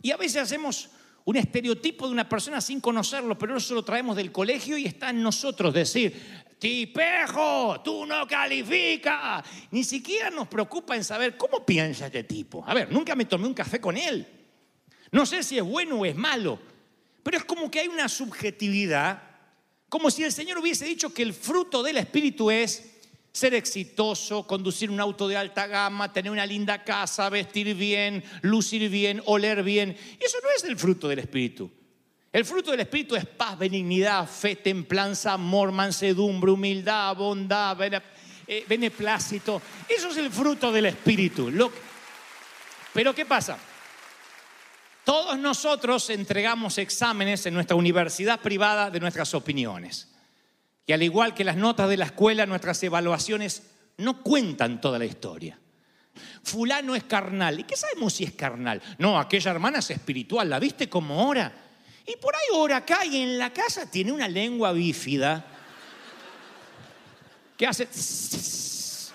Y 0.00 0.10
a 0.10 0.16
veces 0.16 0.40
hacemos 0.40 0.88
un 1.26 1.36
estereotipo 1.36 2.06
de 2.06 2.12
una 2.12 2.28
persona 2.30 2.62
sin 2.62 2.80
conocerlo, 2.80 3.36
pero 3.36 3.58
eso 3.58 3.74
lo 3.74 3.84
traemos 3.84 4.16
del 4.16 4.32
colegio 4.32 4.78
y 4.78 4.86
está 4.86 5.10
en 5.10 5.22
nosotros 5.22 5.74
decir, 5.74 6.39
tipejo, 6.60 7.80
tú 7.82 8.06
no 8.06 8.28
calificas. 8.28 9.44
Ni 9.72 9.82
siquiera 9.82 10.30
nos 10.30 10.46
preocupa 10.46 10.94
en 10.94 11.02
saber 11.02 11.36
cómo 11.36 11.66
piensa 11.66 12.06
este 12.06 12.22
tipo. 12.22 12.62
A 12.66 12.74
ver, 12.74 12.92
nunca 12.92 13.16
me 13.16 13.24
tomé 13.24 13.48
un 13.48 13.54
café 13.54 13.80
con 13.80 13.96
él. 13.96 14.26
No 15.10 15.26
sé 15.26 15.42
si 15.42 15.58
es 15.58 15.64
bueno 15.64 15.96
o 15.96 16.06
es 16.06 16.14
malo, 16.14 16.60
pero 17.24 17.38
es 17.38 17.44
como 17.44 17.68
que 17.70 17.80
hay 17.80 17.88
una 17.88 18.08
subjetividad, 18.08 19.22
como 19.88 20.10
si 20.10 20.22
el 20.22 20.30
Señor 20.30 20.58
hubiese 20.58 20.84
dicho 20.84 21.12
que 21.12 21.22
el 21.22 21.32
fruto 21.34 21.82
del 21.82 21.96
Espíritu 21.96 22.50
es 22.50 22.98
ser 23.32 23.54
exitoso, 23.54 24.46
conducir 24.46 24.90
un 24.90 25.00
auto 25.00 25.26
de 25.26 25.36
alta 25.36 25.66
gama, 25.66 26.12
tener 26.12 26.30
una 26.30 26.46
linda 26.46 26.84
casa, 26.84 27.28
vestir 27.28 27.74
bien, 27.74 28.22
lucir 28.42 28.88
bien, 28.88 29.22
oler 29.24 29.62
bien. 29.62 29.96
Y 30.20 30.24
eso 30.24 30.38
no 30.42 30.48
es 30.56 30.64
el 30.64 30.76
fruto 30.76 31.08
del 31.08 31.20
Espíritu. 31.20 31.70
El 32.32 32.44
fruto 32.44 32.70
del 32.70 32.80
Espíritu 32.80 33.16
es 33.16 33.26
paz, 33.26 33.58
benignidad, 33.58 34.28
fe, 34.28 34.56
templanza, 34.56 35.32
amor, 35.32 35.72
mansedumbre, 35.72 36.52
humildad, 36.52 37.16
bondad, 37.16 37.76
eh, 38.46 38.64
beneplácito. 38.68 39.60
Eso 39.88 40.10
es 40.10 40.16
el 40.16 40.30
fruto 40.30 40.70
del 40.70 40.86
Espíritu. 40.86 41.50
Pero 42.92 43.14
¿qué 43.14 43.26
pasa? 43.26 43.58
Todos 45.04 45.36
nosotros 45.38 46.08
entregamos 46.10 46.78
exámenes 46.78 47.44
en 47.46 47.54
nuestra 47.54 47.74
universidad 47.74 48.38
privada 48.38 48.90
de 48.90 49.00
nuestras 49.00 49.34
opiniones. 49.34 50.08
Y 50.86 50.92
al 50.92 51.02
igual 51.02 51.34
que 51.34 51.42
las 51.42 51.56
notas 51.56 51.88
de 51.88 51.96
la 51.96 52.04
escuela, 52.04 52.46
nuestras 52.46 52.80
evaluaciones 52.84 53.64
no 53.96 54.22
cuentan 54.22 54.80
toda 54.80 55.00
la 55.00 55.04
historia. 55.04 55.58
Fulano 56.44 56.94
es 56.94 57.04
carnal. 57.04 57.58
¿Y 57.58 57.64
qué 57.64 57.76
sabemos 57.76 58.12
si 58.12 58.24
es 58.24 58.32
carnal? 58.32 58.80
No, 58.98 59.18
aquella 59.18 59.50
hermana 59.50 59.80
es 59.80 59.90
espiritual. 59.90 60.48
¿La 60.48 60.60
viste 60.60 60.88
como 60.88 61.28
ora? 61.28 61.69
Y 62.10 62.16
por 62.16 62.34
ahí 62.34 62.42
ora 62.54 62.78
acá 62.78 63.04
y 63.06 63.22
en 63.22 63.38
la 63.38 63.52
casa 63.52 63.88
tiene 63.88 64.10
una 64.10 64.26
lengua 64.26 64.72
bífida 64.72 65.44
que 67.56 67.66
hace... 67.68 67.86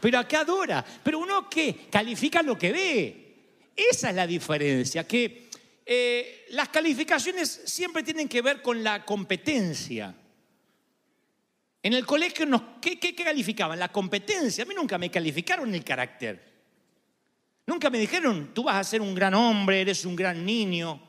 Pero 0.00 0.18
acá 0.18 0.40
adora. 0.40 0.82
Pero 1.04 1.18
uno 1.18 1.50
que 1.50 1.88
califica 1.90 2.42
lo 2.42 2.56
que 2.56 2.72
ve. 2.72 3.34
Esa 3.76 4.08
es 4.08 4.16
la 4.16 4.26
diferencia, 4.26 5.06
que 5.06 5.50
eh, 5.84 6.46
las 6.50 6.70
calificaciones 6.70 7.60
siempre 7.66 8.02
tienen 8.02 8.26
que 8.26 8.40
ver 8.40 8.62
con 8.62 8.82
la 8.82 9.04
competencia. 9.04 10.14
En 11.82 11.92
el 11.92 12.06
colegio, 12.06 12.46
nos, 12.46 12.62
¿qué, 12.80 12.98
qué- 12.98 13.14
qué 13.14 13.24
calificaban? 13.24 13.78
La 13.78 13.92
competencia. 13.92 14.64
A 14.64 14.66
mí 14.66 14.74
nunca 14.74 14.96
me 14.96 15.10
calificaron 15.10 15.74
el 15.74 15.84
carácter. 15.84 16.55
Nunca 17.66 17.90
me 17.90 17.98
dijeron, 17.98 18.50
tú 18.54 18.64
vas 18.64 18.76
a 18.76 18.84
ser 18.84 19.00
un 19.00 19.14
gran 19.14 19.34
hombre, 19.34 19.80
eres 19.80 20.04
un 20.04 20.14
gran 20.14 20.44
niño. 20.46 21.00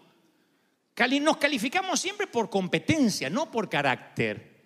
Nos 1.21 1.37
calificamos 1.37 1.99
siempre 1.99 2.25
por 2.25 2.49
competencia, 2.49 3.29
no 3.29 3.51
por 3.51 3.69
carácter. 3.69 4.57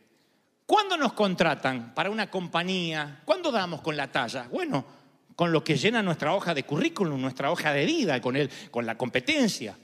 ¿Cuándo 0.65 0.95
nos 0.95 1.11
contratan 1.11 1.93
para 1.93 2.09
una 2.09 2.31
compañía? 2.31 3.21
¿Cuándo 3.25 3.51
damos 3.51 3.81
con 3.81 3.97
la 3.97 4.09
talla? 4.09 4.47
Bueno, 4.49 4.85
con 5.35 5.51
lo 5.51 5.61
que 5.61 5.75
llena 5.75 6.01
nuestra 6.01 6.33
hoja 6.33 6.53
de 6.53 6.63
currículum, 6.63 7.19
nuestra 7.19 7.51
hoja 7.51 7.73
de 7.73 7.85
vida, 7.85 8.21
con, 8.21 8.37
el, 8.37 8.49
con 8.71 8.85
la 8.85 8.97
competencia. 8.97 9.77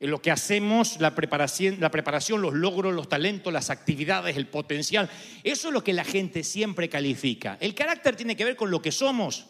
En 0.00 0.10
lo 0.10 0.20
que 0.20 0.32
hacemos, 0.32 0.98
la 0.98 1.14
preparación, 1.14 1.76
la 1.78 1.92
preparación, 1.92 2.42
los 2.42 2.54
logros, 2.54 2.92
los 2.92 3.08
talentos, 3.08 3.52
las 3.52 3.70
actividades, 3.70 4.36
el 4.36 4.48
potencial. 4.48 5.08
Eso 5.44 5.68
es 5.68 5.74
lo 5.74 5.84
que 5.84 5.92
la 5.92 6.02
gente 6.02 6.42
siempre 6.42 6.88
califica. 6.88 7.56
El 7.60 7.76
carácter 7.76 8.16
tiene 8.16 8.34
que 8.34 8.44
ver 8.44 8.56
con 8.56 8.72
lo 8.72 8.82
que 8.82 8.90
somos. 8.90 9.46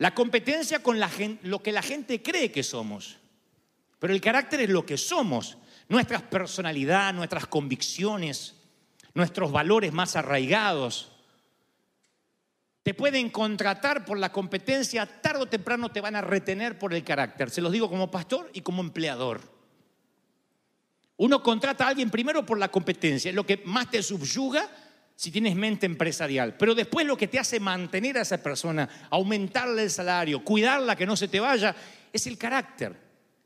La 0.00 0.14
competencia 0.14 0.82
con 0.82 0.98
la 0.98 1.10
gen- 1.10 1.38
lo 1.42 1.62
que 1.62 1.72
la 1.72 1.82
gente 1.82 2.22
cree 2.22 2.50
que 2.50 2.62
somos. 2.62 3.18
Pero 3.98 4.14
el 4.14 4.20
carácter 4.22 4.62
es 4.62 4.70
lo 4.70 4.86
que 4.86 4.96
somos, 4.96 5.58
nuestra 5.90 6.18
personalidad, 6.30 7.12
nuestras 7.12 7.46
convicciones, 7.46 8.54
nuestros 9.12 9.52
valores 9.52 9.92
más 9.92 10.16
arraigados. 10.16 11.12
Te 12.82 12.94
pueden 12.94 13.28
contratar 13.28 14.06
por 14.06 14.18
la 14.18 14.32
competencia, 14.32 15.04
tarde 15.04 15.42
o 15.42 15.46
temprano 15.46 15.90
te 15.90 16.00
van 16.00 16.16
a 16.16 16.22
retener 16.22 16.78
por 16.78 16.94
el 16.94 17.04
carácter. 17.04 17.50
Se 17.50 17.60
los 17.60 17.70
digo 17.70 17.90
como 17.90 18.10
pastor 18.10 18.50
y 18.54 18.62
como 18.62 18.80
empleador. 18.80 19.42
Uno 21.18 21.42
contrata 21.42 21.84
a 21.84 21.88
alguien 21.88 22.08
primero 22.08 22.46
por 22.46 22.56
la 22.58 22.70
competencia, 22.70 23.28
es 23.28 23.34
lo 23.34 23.44
que 23.44 23.60
más 23.66 23.90
te 23.90 24.02
subyuga 24.02 24.66
si 25.20 25.30
tienes 25.30 25.54
mente 25.54 25.84
empresarial. 25.84 26.56
Pero 26.56 26.74
después 26.74 27.06
lo 27.06 27.14
que 27.14 27.28
te 27.28 27.38
hace 27.38 27.60
mantener 27.60 28.16
a 28.16 28.22
esa 28.22 28.42
persona, 28.42 28.88
aumentarle 29.10 29.82
el 29.82 29.90
salario, 29.90 30.42
cuidarla 30.42 30.96
que 30.96 31.04
no 31.04 31.14
se 31.14 31.28
te 31.28 31.38
vaya, 31.38 31.76
es 32.10 32.26
el 32.26 32.38
carácter. 32.38 32.96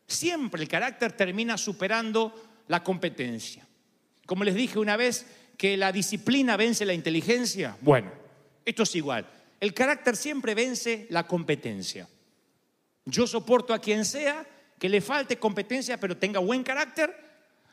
Siempre 0.06 0.62
el 0.62 0.68
carácter 0.68 1.10
termina 1.10 1.58
superando 1.58 2.62
la 2.68 2.84
competencia. 2.84 3.66
Como 4.24 4.44
les 4.44 4.54
dije 4.54 4.78
una 4.78 4.96
vez, 4.96 5.26
que 5.58 5.76
la 5.76 5.90
disciplina 5.90 6.56
vence 6.56 6.86
la 6.86 6.94
inteligencia. 6.94 7.76
Bueno, 7.80 8.12
esto 8.64 8.84
es 8.84 8.94
igual. 8.94 9.26
El 9.58 9.74
carácter 9.74 10.16
siempre 10.16 10.54
vence 10.54 11.08
la 11.10 11.26
competencia. 11.26 12.08
Yo 13.04 13.26
soporto 13.26 13.74
a 13.74 13.80
quien 13.80 14.04
sea 14.04 14.46
que 14.78 14.88
le 14.88 15.00
falte 15.00 15.40
competencia, 15.40 15.98
pero 15.98 16.16
tenga 16.16 16.38
buen 16.38 16.62
carácter, 16.62 17.12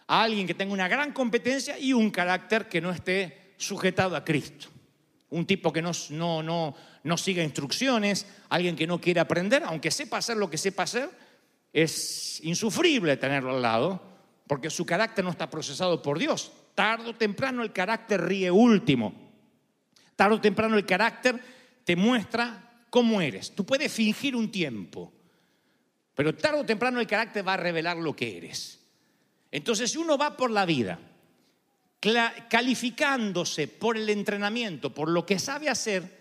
a 0.07 0.23
alguien 0.23 0.47
que 0.47 0.55
tenga 0.55 0.73
una 0.73 0.87
gran 0.87 1.13
competencia 1.13 1.77
y 1.77 1.93
un 1.93 2.09
carácter 2.09 2.67
que 2.67 2.81
no 2.81 2.89
esté 2.89 3.40
sujetado 3.61 4.15
a 4.15 4.25
Cristo. 4.25 4.67
Un 5.29 5.45
tipo 5.45 5.71
que 5.71 5.81
no, 5.81 5.91
no, 6.09 6.43
no, 6.43 6.75
no 7.03 7.17
siga 7.17 7.43
instrucciones, 7.43 8.25
alguien 8.49 8.75
que 8.75 8.87
no 8.87 8.99
quiere 8.99 9.19
aprender, 9.19 9.63
aunque 9.65 9.91
sepa 9.91 10.17
hacer 10.17 10.37
lo 10.37 10.49
que 10.49 10.57
sepa 10.57 10.83
hacer, 10.83 11.09
es 11.71 12.41
insufrible 12.43 13.15
tenerlo 13.17 13.55
al 13.55 13.61
lado, 13.61 14.01
porque 14.47 14.69
su 14.69 14.85
carácter 14.85 15.23
no 15.23 15.31
está 15.31 15.49
procesado 15.49 16.01
por 16.01 16.19
Dios. 16.19 16.51
Tardo 16.75 17.11
o 17.11 17.15
temprano 17.15 17.63
el 17.63 17.71
carácter 17.71 18.21
ríe 18.21 18.51
último. 18.51 19.13
Tarde 20.15 20.35
o 20.35 20.41
temprano 20.41 20.75
el 20.75 20.85
carácter 20.85 21.39
te 21.85 21.95
muestra 21.95 22.85
cómo 22.89 23.21
eres. 23.21 23.55
Tú 23.55 23.65
puedes 23.65 23.91
fingir 23.91 24.35
un 24.35 24.51
tiempo, 24.51 25.13
pero 26.13 26.35
tarde 26.35 26.59
o 26.59 26.65
temprano 26.65 26.99
el 26.99 27.07
carácter 27.07 27.47
va 27.47 27.53
a 27.53 27.57
revelar 27.57 27.97
lo 27.97 28.15
que 28.15 28.37
eres. 28.37 28.79
Entonces, 29.49 29.91
si 29.91 29.97
uno 29.97 30.17
va 30.17 30.35
por 30.35 30.51
la 30.51 30.65
vida 30.65 30.99
calificándose 32.49 33.67
por 33.67 33.95
el 33.95 34.09
entrenamiento, 34.09 34.93
por 34.93 35.09
lo 35.09 35.25
que 35.25 35.37
sabe 35.37 35.69
hacer, 35.69 36.19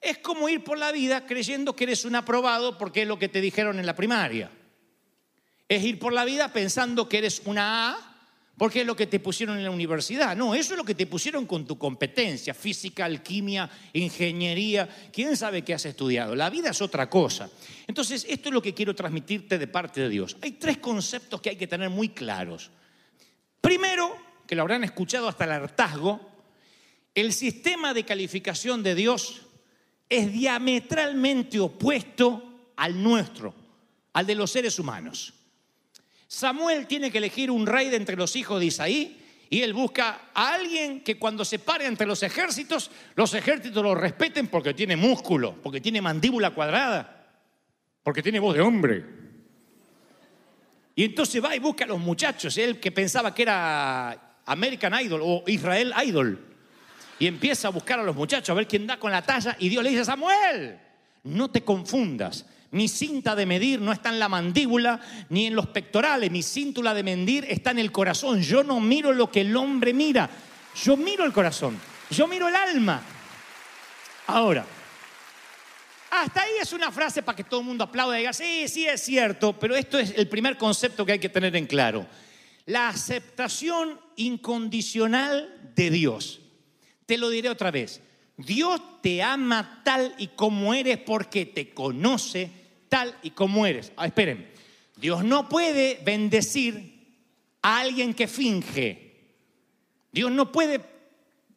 es 0.00 0.18
como 0.18 0.48
ir 0.48 0.64
por 0.64 0.78
la 0.78 0.90
vida 0.90 1.26
creyendo 1.26 1.76
que 1.76 1.84
eres 1.84 2.04
un 2.04 2.16
aprobado 2.16 2.76
porque 2.76 3.02
es 3.02 3.08
lo 3.08 3.18
que 3.18 3.28
te 3.28 3.40
dijeron 3.40 3.78
en 3.78 3.86
la 3.86 3.94
primaria. 3.94 4.50
Es 5.68 5.84
ir 5.84 5.98
por 5.98 6.12
la 6.12 6.24
vida 6.24 6.52
pensando 6.52 7.08
que 7.08 7.18
eres 7.18 7.42
una 7.44 7.92
A 7.92 8.12
porque 8.58 8.82
es 8.82 8.86
lo 8.86 8.96
que 8.96 9.06
te 9.06 9.20
pusieron 9.20 9.56
en 9.56 9.64
la 9.64 9.70
universidad. 9.70 10.36
No, 10.36 10.54
eso 10.54 10.74
es 10.74 10.78
lo 10.78 10.84
que 10.84 10.94
te 10.94 11.06
pusieron 11.06 11.46
con 11.46 11.66
tu 11.66 11.78
competencia, 11.78 12.52
física, 12.52 13.04
alquimia, 13.04 13.70
ingeniería. 13.92 14.88
¿Quién 15.12 15.36
sabe 15.36 15.62
qué 15.62 15.74
has 15.74 15.86
estudiado? 15.86 16.34
La 16.34 16.50
vida 16.50 16.70
es 16.70 16.82
otra 16.82 17.08
cosa. 17.08 17.48
Entonces, 17.86 18.26
esto 18.28 18.48
es 18.48 18.52
lo 18.52 18.62
que 18.62 18.74
quiero 18.74 18.94
transmitirte 18.94 19.58
de 19.58 19.66
parte 19.66 20.02
de 20.02 20.08
Dios. 20.08 20.36
Hay 20.42 20.52
tres 20.52 20.78
conceptos 20.78 21.40
que 21.40 21.50
hay 21.50 21.56
que 21.56 21.66
tener 21.66 21.90
muy 21.90 22.10
claros. 22.10 22.70
Primero, 23.60 24.16
que 24.52 24.56
lo 24.56 24.60
habrán 24.64 24.84
escuchado 24.84 25.28
hasta 25.28 25.44
el 25.44 25.52
hartazgo, 25.52 26.20
el 27.14 27.32
sistema 27.32 27.94
de 27.94 28.04
calificación 28.04 28.82
de 28.82 28.94
Dios 28.94 29.46
es 30.10 30.30
diametralmente 30.30 31.58
opuesto 31.58 32.70
al 32.76 33.02
nuestro, 33.02 33.54
al 34.12 34.26
de 34.26 34.34
los 34.34 34.50
seres 34.50 34.78
humanos. 34.78 35.32
Samuel 36.28 36.86
tiene 36.86 37.10
que 37.10 37.16
elegir 37.16 37.50
un 37.50 37.66
rey 37.66 37.88
de 37.88 37.96
entre 37.96 38.14
los 38.14 38.36
hijos 38.36 38.60
de 38.60 38.66
Isaí 38.66 39.22
y 39.48 39.62
él 39.62 39.72
busca 39.72 40.28
a 40.34 40.52
alguien 40.52 41.00
que 41.00 41.18
cuando 41.18 41.46
se 41.46 41.58
pare 41.58 41.86
entre 41.86 42.06
los 42.06 42.22
ejércitos, 42.22 42.90
los 43.14 43.32
ejércitos 43.32 43.82
lo 43.82 43.94
respeten 43.94 44.48
porque 44.48 44.74
tiene 44.74 44.96
músculo, 44.96 45.62
porque 45.62 45.80
tiene 45.80 46.02
mandíbula 46.02 46.50
cuadrada, 46.50 47.40
porque 48.02 48.22
tiene 48.22 48.38
voz 48.38 48.54
de 48.54 48.60
hombre. 48.60 49.02
Y 50.94 51.04
entonces 51.04 51.42
va 51.42 51.56
y 51.56 51.58
busca 51.58 51.84
a 51.84 51.88
los 51.88 52.00
muchachos, 52.00 52.58
él 52.58 52.78
que 52.78 52.92
pensaba 52.92 53.34
que 53.34 53.44
era 53.44 54.28
American 54.52 54.94
Idol 55.00 55.20
o 55.22 55.44
Israel 55.46 55.92
Idol. 56.04 56.38
y 57.18 57.26
empieza 57.26 57.68
a 57.68 57.70
buscar 57.70 58.00
a 58.00 58.02
los 58.02 58.16
muchachos 58.16 58.50
a 58.50 58.54
ver 58.54 58.66
quién 58.66 58.86
da 58.86 58.98
con 58.98 59.12
la 59.12 59.22
talla 59.22 59.56
y 59.58 59.68
Dios 59.68 59.84
le 59.84 59.90
dice, 59.90 60.04
Samuel, 60.04 60.78
no 61.24 61.50
te 61.50 61.62
confundas. 61.62 62.46
Mi 62.72 62.88
cinta 62.88 63.36
de 63.36 63.44
medir 63.44 63.80
no 63.80 63.92
está 63.92 64.08
en 64.08 64.18
la 64.18 64.30
mandíbula 64.30 64.98
ni 65.28 65.46
en 65.46 65.54
los 65.54 65.66
pectorales. 65.66 66.30
Mi 66.30 66.42
cíntura 66.42 66.94
de 66.94 67.02
medir 67.02 67.44
está 67.48 67.70
en 67.70 67.78
el 67.78 67.92
corazón. 67.92 68.40
Yo 68.40 68.64
no 68.64 68.80
miro 68.80 69.12
lo 69.12 69.30
que 69.30 69.42
el 69.42 69.54
hombre 69.54 69.92
mira. 69.92 70.28
Yo 70.82 70.96
miro 70.96 71.24
el 71.24 71.32
corazón. 71.32 71.78
Yo 72.10 72.26
miro 72.26 72.48
el 72.48 72.56
alma. 72.56 73.02
Ahora, 74.26 74.64
hasta 76.10 76.42
ahí 76.42 76.52
es 76.60 76.72
una 76.72 76.90
frase 76.90 77.22
para 77.22 77.36
que 77.36 77.44
todo 77.44 77.60
el 77.60 77.66
mundo 77.66 77.84
aplaude 77.84 78.16
y 78.16 78.18
diga, 78.20 78.32
sí, 78.32 78.68
sí 78.68 78.86
es 78.86 79.02
cierto, 79.02 79.52
pero 79.58 79.76
esto 79.76 79.98
es 79.98 80.14
el 80.16 80.28
primer 80.28 80.56
concepto 80.56 81.04
que 81.04 81.12
hay 81.12 81.18
que 81.18 81.28
tener 81.28 81.54
en 81.56 81.66
claro. 81.66 82.06
La 82.66 82.88
aceptación 82.88 84.00
incondicional 84.16 85.72
de 85.74 85.90
Dios. 85.90 86.40
Te 87.06 87.18
lo 87.18 87.30
diré 87.30 87.48
otra 87.48 87.70
vez. 87.70 88.00
Dios 88.36 88.80
te 89.02 89.22
ama 89.22 89.82
tal 89.84 90.14
y 90.18 90.28
como 90.28 90.74
eres 90.74 90.98
porque 90.98 91.46
te 91.46 91.70
conoce 91.70 92.50
tal 92.88 93.16
y 93.22 93.30
como 93.30 93.66
eres. 93.66 93.92
Ah, 93.96 94.06
esperen, 94.06 94.50
Dios 94.96 95.24
no 95.24 95.48
puede 95.48 96.00
bendecir 96.04 96.92
a 97.62 97.80
alguien 97.80 98.14
que 98.14 98.28
finge. 98.28 99.12
Dios 100.12 100.30
no 100.30 100.52
puede 100.52 100.80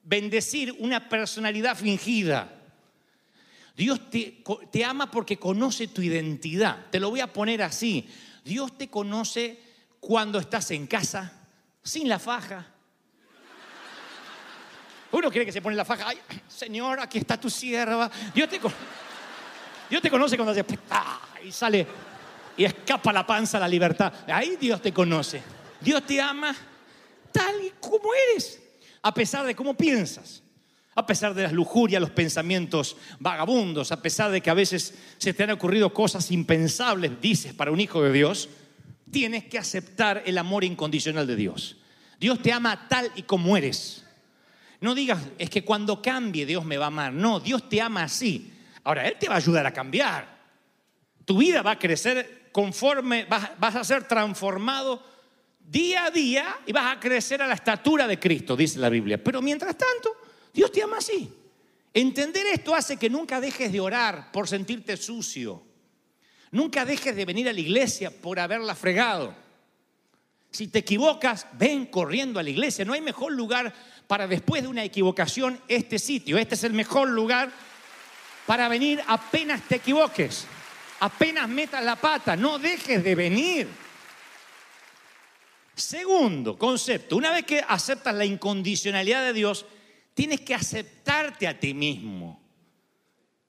bendecir 0.03 0.73
una 0.79 1.09
personalidad 1.09 1.75
fingida. 1.75 2.51
Dios 3.75 4.09
te, 4.09 4.41
te, 4.71 4.85
ama 4.85 5.11
porque 5.11 5.37
conoce 5.37 5.87
tu 5.87 6.01
identidad. 6.01 6.85
Te 6.91 6.99
lo 6.99 7.09
voy 7.09 7.19
a 7.19 7.33
poner 7.33 7.61
así. 7.61 8.07
Dios 8.45 8.77
te 8.77 8.89
conoce 8.89 9.59
cuando 9.99 10.39
estás 10.39 10.71
en 10.71 10.87
casa, 10.87 11.44
sin 11.85 12.09
la 12.09 12.19
faja. 12.19 12.65
Uno 15.11 15.31
cree 15.31 15.45
que 15.45 15.51
se 15.53 15.61
pone 15.61 15.77
la 15.77 15.85
faja. 15.85 16.09
Ay, 16.09 16.19
Señor, 16.47 16.99
aquí 16.99 17.19
está 17.19 17.39
tu 17.39 17.49
sierva. 17.49 18.11
Dios 18.33 18.49
te, 18.49 18.59
Dios 19.89 20.01
te 20.01 20.09
conoce 20.09 20.35
cuando 20.35 20.51
hace 20.51 20.65
y 21.45 21.51
sale 21.51 21.87
y 22.57 22.65
escapa 22.65 23.13
la 23.13 23.25
panza 23.25 23.57
a 23.57 23.61
la 23.61 23.67
libertad. 23.67 24.11
Ahí 24.27 24.57
Dios 24.59 24.81
te 24.81 24.91
conoce. 24.91 25.41
Dios 25.79 26.05
te 26.05 26.19
ama 26.19 26.53
tal 27.31 27.63
y 27.63 27.73
como 27.79 28.09
eres, 28.31 28.59
a 29.01 29.13
pesar 29.13 29.45
de 29.45 29.55
cómo 29.55 29.75
piensas 29.75 30.41
a 30.95 31.05
pesar 31.05 31.33
de 31.33 31.43
las 31.43 31.51
lujurias, 31.51 31.99
los 31.99 32.09
pensamientos 32.09 32.95
vagabundos, 33.19 33.91
a 33.91 34.01
pesar 34.01 34.31
de 34.31 34.39
que 34.39 34.49
a 34.49 34.53
veces 34.53 34.93
se 35.17 35.33
te 35.33 35.43
han 35.43 35.51
ocurrido 35.51 35.93
cosas 35.93 36.31
impensables, 36.31 37.19
dices, 37.19 37.53
para 37.53 37.71
un 37.71 37.81
hijo 37.81 38.01
de 38.01 38.13
Dios, 38.13 38.47
tienes 39.15 39.45
que 39.45 39.57
aceptar 39.57 40.23
el 40.25 40.37
amor 40.37 40.65
incondicional 40.65 41.25
de 41.25 41.37
Dios. 41.37 41.77
Dios 42.19 42.41
te 42.41 42.51
ama 42.51 42.89
tal 42.89 43.09
y 43.15 43.21
como 43.21 43.55
eres. 43.55 44.03
No 44.81 44.93
digas, 44.93 45.21
es 45.37 45.49
que 45.49 45.63
cuando 45.63 46.01
cambie 46.01 46.45
Dios 46.45 46.65
me 46.65 46.75
va 46.75 46.83
a 46.83 46.87
amar. 46.87 47.13
No, 47.13 47.39
Dios 47.39 47.69
te 47.69 47.79
ama 47.79 48.03
así. 48.03 48.51
Ahora, 48.83 49.07
Él 49.07 49.15
te 49.17 49.29
va 49.29 49.35
a 49.35 49.37
ayudar 49.37 49.65
a 49.65 49.71
cambiar. 49.71 50.27
Tu 51.23 51.37
vida 51.37 51.61
va 51.61 51.71
a 51.71 51.79
crecer 51.79 52.49
conforme, 52.51 53.23
vas, 53.23 53.51
vas 53.57 53.75
a 53.77 53.85
ser 53.85 54.05
transformado 54.05 55.01
día 55.61 56.07
a 56.07 56.11
día 56.11 56.59
y 56.65 56.73
vas 56.73 56.97
a 56.97 56.99
crecer 56.99 57.41
a 57.41 57.47
la 57.47 57.53
estatura 57.53 58.07
de 58.07 58.19
Cristo, 58.19 58.57
dice 58.57 58.79
la 58.79 58.89
Biblia. 58.89 59.23
Pero 59.23 59.41
mientras 59.41 59.77
tanto, 59.77 60.11
Dios 60.53 60.73
te 60.73 60.83
ama 60.83 60.97
así. 60.97 61.33
Entender 61.93 62.47
esto 62.47 62.75
hace 62.75 62.97
que 62.97 63.09
nunca 63.09 63.39
dejes 63.39 63.71
de 63.71 63.79
orar 63.79 64.33
por 64.33 64.49
sentirte 64.49 64.97
sucio. 64.97 65.63
Nunca 66.51 66.85
dejes 66.85 67.15
de 67.15 67.25
venir 67.25 67.49
a 67.49 67.53
la 67.53 67.59
iglesia 67.59 68.09
por 68.11 68.39
haberla 68.39 68.75
fregado. 68.75 69.35
Si 70.51 70.67
te 70.67 70.79
equivocas, 70.79 71.47
ven 71.53 71.85
corriendo 71.87 72.39
a 72.39 72.43
la 72.43 72.49
iglesia. 72.49 72.85
No 72.85 72.93
hay 72.93 73.01
mejor 73.01 73.33
lugar 73.33 73.73
para 74.07 74.27
después 74.27 74.63
de 74.63 74.69
una 74.69 74.83
equivocación 74.83 75.59
este 75.67 75.99
sitio. 75.99 76.37
Este 76.37 76.55
es 76.55 76.63
el 76.63 76.73
mejor 76.73 77.09
lugar 77.09 77.51
para 78.45 78.67
venir 78.69 79.01
apenas 79.07 79.61
te 79.67 79.75
equivoques. 79.75 80.45
Apenas 81.01 81.49
metas 81.49 81.83
la 81.83 81.97
pata. 81.97 82.35
No 82.35 82.57
dejes 82.57 83.03
de 83.03 83.15
venir. 83.15 83.67
Segundo 85.75 86.57
concepto, 86.57 87.17
una 87.17 87.31
vez 87.31 87.45
que 87.45 87.61
aceptas 87.67 88.15
la 88.15 88.23
incondicionalidad 88.23 89.23
de 89.25 89.33
Dios, 89.33 89.65
Tienes 90.15 90.41
que 90.41 90.55
aceptarte 90.55 91.45
a 91.45 91.59
ti 91.59 91.73
mismo. 91.73 92.41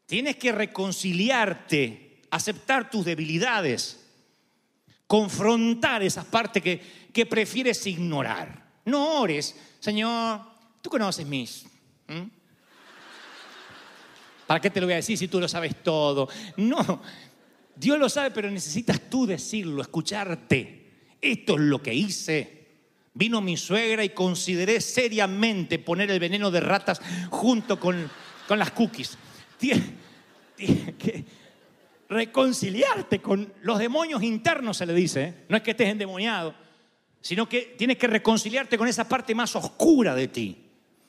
Tienes 0.05 0.37
que 0.37 0.51
reconciliarte, 0.51 2.06
aceptar 2.37 2.91
tus 2.91 3.05
debilidades, 3.05 4.05
confrontar 5.07 6.03
esas 6.03 6.25
partes 6.25 6.63
que, 6.63 6.81
que 7.13 7.27
prefieres 7.27 7.87
ignorar. 7.87 8.67
No 8.85 9.21
ores, 9.21 9.57
Señor, 9.81 10.41
tú 10.81 10.91
conoces 10.91 11.27
mis. 11.27 11.67
¿Para 14.47 14.61
qué 14.61 14.71
te 14.71 14.81
lo 14.81 14.87
voy 14.87 14.95
a 14.95 14.97
decir 14.97 15.19
si 15.19 15.29
tú 15.29 15.41
lo 15.41 15.49
sabes 15.49 15.83
todo? 15.83 16.29
No, 16.57 17.03
Dios 17.75 17.99
lo 17.99 18.09
sabe, 18.09 18.31
pero 18.31 18.51
necesitas 18.51 19.01
tú 19.11 19.27
decirlo, 19.27 19.83
escucharte. 19.83 20.87
Esto 21.21 21.55
es 21.55 21.61
lo 21.61 21.83
que 21.83 21.93
hice. 21.93 22.67
Vino 23.15 23.41
mi 23.41 23.57
suegra 23.57 24.05
y 24.05 24.11
consideré 24.11 24.81
seriamente 24.81 25.79
poner 25.79 26.11
el 26.11 26.21
veneno 26.21 26.51
de 26.51 26.61
ratas 26.61 27.01
junto 27.31 27.81
con, 27.81 28.11
con 28.47 28.59
las 28.59 28.71
cookies. 28.71 29.19
Tienes, 29.59 29.85
que 30.57 31.25
reconciliarte 32.09 33.21
con 33.21 33.53
los 33.63 33.79
demonios 33.79 34.23
internos, 34.23 34.77
se 34.77 34.87
le 34.87 34.95
dice. 34.95 35.23
¿eh? 35.25 35.35
No 35.49 35.57
es 35.57 35.63
que 35.63 35.73
estés 35.73 35.89
endemoniado, 35.89 36.55
sino 37.21 37.49
que 37.49 37.75
tienes 37.77 37.97
que 37.97 38.07
reconciliarte 38.07 38.79
con 38.79 38.89
esa 38.89 39.09
parte 39.09 39.35
más 39.35 39.55
oscura 39.57 40.15
de 40.15 40.29
ti. 40.29 40.63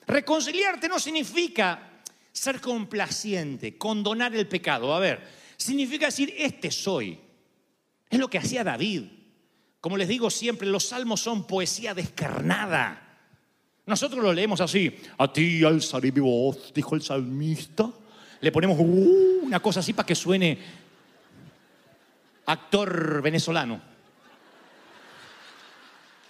Reconciliarte 0.07 0.87
no 0.87 0.99
significa 0.99 2.01
ser 2.31 2.61
complaciente, 2.61 3.77
condonar 3.77 4.35
el 4.35 4.47
pecado. 4.47 4.93
A 4.93 4.99
ver, 4.99 5.21
significa 5.57 6.07
decir, 6.07 6.33
este 6.37 6.71
soy. 6.71 7.19
Es 8.09 8.19
lo 8.19 8.29
que 8.29 8.37
hacía 8.37 8.63
David. 8.63 9.03
Como 9.81 9.97
les 9.97 10.07
digo 10.07 10.29
siempre, 10.29 10.67
los 10.67 10.87
salmos 10.87 11.21
son 11.21 11.45
poesía 11.45 11.93
descarnada. 11.93 13.03
Nosotros 13.85 14.23
lo 14.23 14.33
leemos 14.33 14.61
así. 14.61 14.93
A 15.17 15.31
ti 15.31 15.63
alzaré 15.63 16.11
mi 16.11 16.19
voz, 16.19 16.73
dijo 16.73 16.95
el 16.95 17.01
salmista. 17.01 17.89
Le 18.39 18.51
ponemos 18.51 18.77
uh, 18.79 19.39
una 19.43 19.59
cosa 19.59 19.79
así 19.79 19.93
para 19.93 20.05
que 20.05 20.15
suene 20.15 20.57
actor 22.47 23.21
venezolano 23.21 23.81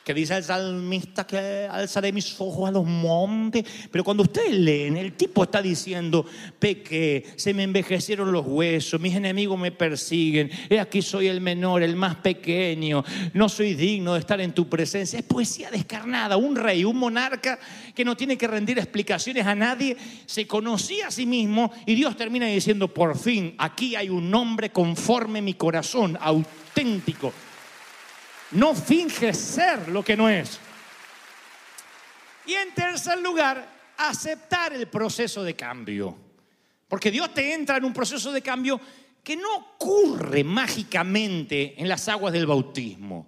que 0.07 0.13
dice 0.13 0.37
el 0.37 0.43
salmista 0.45 1.27
que 1.27 1.67
alzaré 1.69 2.13
mis 2.13 2.33
ojos 2.39 2.69
a 2.69 2.71
los 2.71 2.85
montes. 2.85 3.65
Pero 3.91 4.05
cuando 4.05 4.23
ustedes 4.23 4.53
leen, 4.53 4.95
el 4.95 5.11
tipo 5.17 5.43
está 5.43 5.61
diciendo, 5.61 6.25
peque, 6.57 7.25
se 7.35 7.53
me 7.53 7.63
envejecieron 7.63 8.31
los 8.31 8.45
huesos, 8.47 9.01
mis 9.01 9.13
enemigos 9.13 9.59
me 9.59 9.73
persiguen, 9.73 10.49
he 10.69 10.79
aquí 10.79 11.01
soy 11.01 11.27
el 11.27 11.41
menor, 11.41 11.83
el 11.83 11.97
más 11.97 12.15
pequeño, 12.15 13.03
no 13.33 13.49
soy 13.49 13.73
digno 13.73 14.13
de 14.13 14.21
estar 14.21 14.39
en 14.39 14.53
tu 14.53 14.69
presencia. 14.69 15.19
Es 15.19 15.25
poesía 15.25 15.69
descarnada, 15.71 16.37
un 16.37 16.55
rey, 16.55 16.85
un 16.85 16.95
monarca 16.95 17.59
que 17.93 18.05
no 18.05 18.15
tiene 18.15 18.37
que 18.37 18.47
rendir 18.47 18.79
explicaciones 18.79 19.45
a 19.45 19.55
nadie, 19.55 19.97
se 20.25 20.47
conocía 20.47 21.07
a 21.07 21.11
sí 21.11 21.25
mismo 21.25 21.69
y 21.85 21.95
Dios 21.95 22.15
termina 22.15 22.45
diciendo, 22.45 22.87
por 22.87 23.17
fin, 23.17 23.55
aquí 23.57 23.97
hay 23.97 24.07
un 24.07 24.33
hombre 24.33 24.69
conforme 24.69 25.41
mi 25.41 25.55
corazón, 25.55 26.17
auténtico 26.21 27.33
no 28.51 28.73
finge 28.73 29.33
ser 29.33 29.89
lo 29.89 30.03
que 30.03 30.15
no 30.15 30.29
es. 30.29 30.59
Y 32.45 32.53
en 32.53 32.73
tercer 32.73 33.19
lugar, 33.19 33.67
aceptar 33.97 34.73
el 34.73 34.87
proceso 34.87 35.43
de 35.43 35.55
cambio. 35.55 36.17
Porque 36.87 37.11
Dios 37.11 37.33
te 37.33 37.53
entra 37.53 37.77
en 37.77 37.85
un 37.85 37.93
proceso 37.93 38.31
de 38.31 38.41
cambio 38.41 38.79
que 39.23 39.35
no 39.35 39.55
ocurre 39.55 40.43
mágicamente 40.43 41.75
en 41.77 41.89
las 41.89 42.07
aguas 42.07 42.31
del 42.31 42.47
bautismo. 42.47 43.27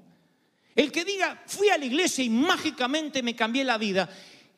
El 0.73 0.91
que 0.93 1.03
diga, 1.03 1.43
fui 1.45 1.67
a 1.69 1.77
la 1.77 1.83
iglesia 1.83 2.23
y 2.23 2.29
mágicamente 2.29 3.21
me 3.21 3.35
cambié 3.35 3.65
la 3.65 3.77
vida, 3.77 4.09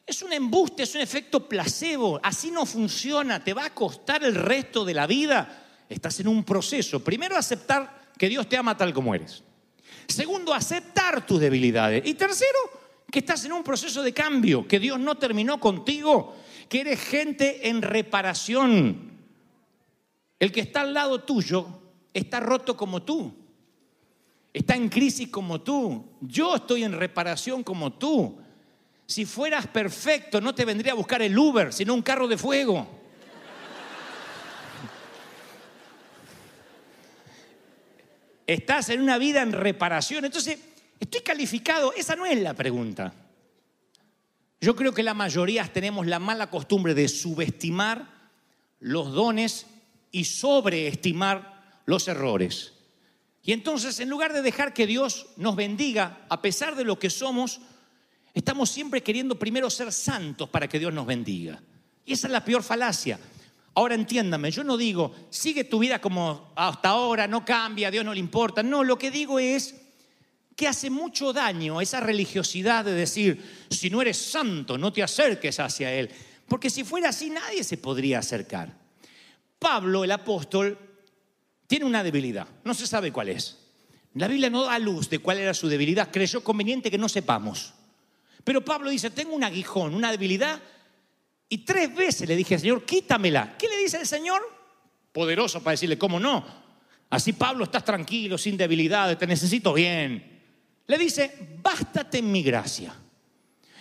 es 0.06 0.22
un 0.22 0.34
embuste, 0.34 0.84
es 0.84 0.94
un 0.94 1.02
efecto 1.02 1.48
placebo. 1.48 2.20
Así 2.22 2.52
no 2.52 2.66
funciona, 2.66 3.44
te 3.44 3.54
va 3.54 3.66
a 3.66 3.74
costar 3.74 4.24
el 4.24 4.36
resto 4.36 4.86
de 4.86 4.94
la 4.94 5.08
vida. 5.08 5.86
Estás 5.90 6.20
en 6.20 6.28
un 6.28 6.44
proceso. 6.44 7.04
Primero, 7.04 7.36
aceptar 7.36 8.12
que 8.18 8.30
Dios 8.30 8.48
te 8.48 8.58
ama 8.58 8.78
tal 8.78 8.94
como 8.94 9.16
eres. 9.16 9.44
Segundo, 10.08 10.54
aceptar 10.54 11.26
tus 11.26 11.40
debilidades. 11.40 12.04
Y 12.06 12.14
tercero, 12.16 12.60
que 13.10 13.20
estás 13.20 13.44
en 13.46 13.54
un 13.54 13.64
proceso 13.64 14.02
de 14.02 14.14
cambio, 14.14 14.68
que 14.68 14.80
Dios 14.80 15.00
no 15.00 15.16
terminó 15.16 15.60
contigo, 15.60 16.36
que 16.70 16.82
eres 16.82 17.00
gente 17.00 17.68
en 17.70 17.82
reparación. 17.82 19.12
El 20.40 20.52
que 20.52 20.62
está 20.62 20.82
al 20.82 20.94
lado 20.94 21.22
tuyo 21.22 21.68
está 22.14 22.40
roto 22.40 22.76
como 22.76 23.04
tú, 23.04 23.34
está 24.54 24.76
en 24.76 24.90
crisis 24.90 25.28
como 25.30 25.62
tú, 25.62 26.06
yo 26.22 26.56
estoy 26.56 26.84
en 26.84 26.94
reparación 26.94 27.64
como 27.64 27.94
tú. 27.94 28.38
Si 29.06 29.26
fueras 29.26 29.68
perfecto, 29.68 30.40
no 30.40 30.56
te 30.56 30.64
vendría 30.64 30.94
a 30.94 30.96
buscar 30.96 31.22
el 31.22 31.38
Uber, 31.38 31.74
sino 31.74 31.94
un 31.94 32.02
carro 32.02 32.28
de 32.28 32.38
fuego. 32.38 33.01
Estás 38.54 38.90
en 38.90 39.02
una 39.02 39.18
vida 39.18 39.42
en 39.42 39.52
reparación. 39.52 40.26
Entonces, 40.26 40.60
estoy 41.00 41.22
calificado, 41.22 41.94
esa 41.94 42.16
no 42.16 42.26
es 42.26 42.40
la 42.40 42.54
pregunta. 42.54 43.14
Yo 44.60 44.76
creo 44.76 44.94
que 44.94 45.04
la 45.04 45.14
mayoría 45.14 45.72
tenemos 45.72 46.06
la 46.06 46.20
mala 46.20 46.50
costumbre 46.50 46.94
de 46.94 47.08
subestimar 47.08 48.08
los 48.80 49.12
dones 49.12 49.66
y 50.12 50.26
sobreestimar 50.26 51.82
los 51.86 52.08
errores. 52.08 52.74
Y 53.44 53.54
entonces, 53.54 54.00
en 54.00 54.10
lugar 54.10 54.34
de 54.34 54.44
dejar 54.44 54.74
que 54.74 54.86
Dios 54.86 55.28
nos 55.38 55.56
bendiga, 55.56 56.26
a 56.30 56.42
pesar 56.42 56.76
de 56.76 56.84
lo 56.84 57.00
que 57.00 57.10
somos, 57.10 57.60
estamos 58.34 58.70
siempre 58.70 59.02
queriendo 59.02 59.40
primero 59.40 59.70
ser 59.70 59.92
santos 59.92 60.50
para 60.50 60.68
que 60.68 60.78
Dios 60.78 60.94
nos 60.94 61.08
bendiga. 61.08 61.60
Y 62.06 62.14
esa 62.14 62.28
es 62.28 62.34
la 62.34 62.46
peor 62.46 62.62
falacia. 62.62 63.20
Ahora 63.74 63.96
entiéndame, 63.96 64.52
yo 64.52 64.64
no 64.64 64.76
digo, 64.76 65.16
sigue 65.30 65.64
tu 65.64 65.80
vida 65.80 66.00
como 66.00 66.52
hasta 66.56 66.90
ahora, 66.90 67.28
no 67.28 67.46
cambia, 67.46 67.88
a 67.88 67.92
Dios 67.92 68.04
no 68.04 68.14
le 68.14 68.20
importa. 68.20 68.62
No, 68.62 68.84
lo 68.84 68.98
que 68.98 69.12
digo 69.12 69.40
es 69.40 69.76
que 70.56 70.68
hace 70.68 70.90
mucho 70.90 71.32
daño 71.32 71.80
esa 71.80 72.02
religiosidad 72.02 72.84
de 72.84 72.92
decir, 72.92 73.66
si 73.70 73.90
no 73.90 74.02
eres 74.02 74.18
santo, 74.18 74.78
no 74.78 74.92
te 74.92 75.02
acerques 75.02 75.60
hacia 75.60 75.94
Él. 75.94 76.10
Porque 76.48 76.70
si 76.70 76.84
fuera 76.84 77.10
así, 77.10 77.30
nadie 77.30 77.64
se 77.64 77.78
podría 77.78 78.20
acercar. 78.20 78.78
Pablo, 79.58 80.04
el 80.04 80.12
apóstol, 80.12 80.78
tiene 81.66 81.86
una 81.86 82.04
debilidad, 82.04 82.48
no 82.66 82.74
se 82.74 82.86
sabe 82.86 83.14
cuál 83.14 83.30
es. 83.30 83.58
La 84.16 84.28
Biblia 84.28 84.50
no 84.50 84.66
da 84.66 84.78
luz 84.78 85.10
de 85.10 85.20
cuál 85.20 85.38
era 85.38 85.54
su 85.54 85.70
debilidad, 85.70 86.12
creyó 86.12 86.44
conveniente 86.44 86.92
que 86.92 86.98
no 86.98 87.08
sepamos. 87.08 87.74
Pero 88.44 88.66
Pablo 88.66 88.90
dice, 88.90 89.10
tengo 89.12 89.34
un 89.34 89.44
aguijón, 89.44 89.96
una 89.96 90.12
debilidad, 90.12 90.62
y 91.54 91.58
tres 91.66 91.94
veces 91.94 92.30
le 92.30 92.38
dije, 92.38 92.58
Señor, 92.58 92.86
quítamela. 92.86 93.58
¿Qué 93.58 93.68
le 93.68 93.76
dice 93.76 93.98
el 93.98 94.08
Señor? 94.08 94.42
Poderoso 95.12 95.62
para 95.62 95.72
decirle, 95.74 95.98
¿cómo 95.98 96.18
no? 96.18 96.46
Así 97.10 97.34
Pablo, 97.34 97.66
estás 97.66 97.84
tranquilo, 97.84 98.38
sin 98.38 98.56
debilidades, 98.56 99.18
te 99.18 99.28
necesito 99.28 99.74
bien. 99.74 100.44
Le 100.88 100.98
dice, 100.98 101.58
bástate 101.62 102.20
en 102.20 102.32
mi 102.32 102.42
gracia. 102.42 102.96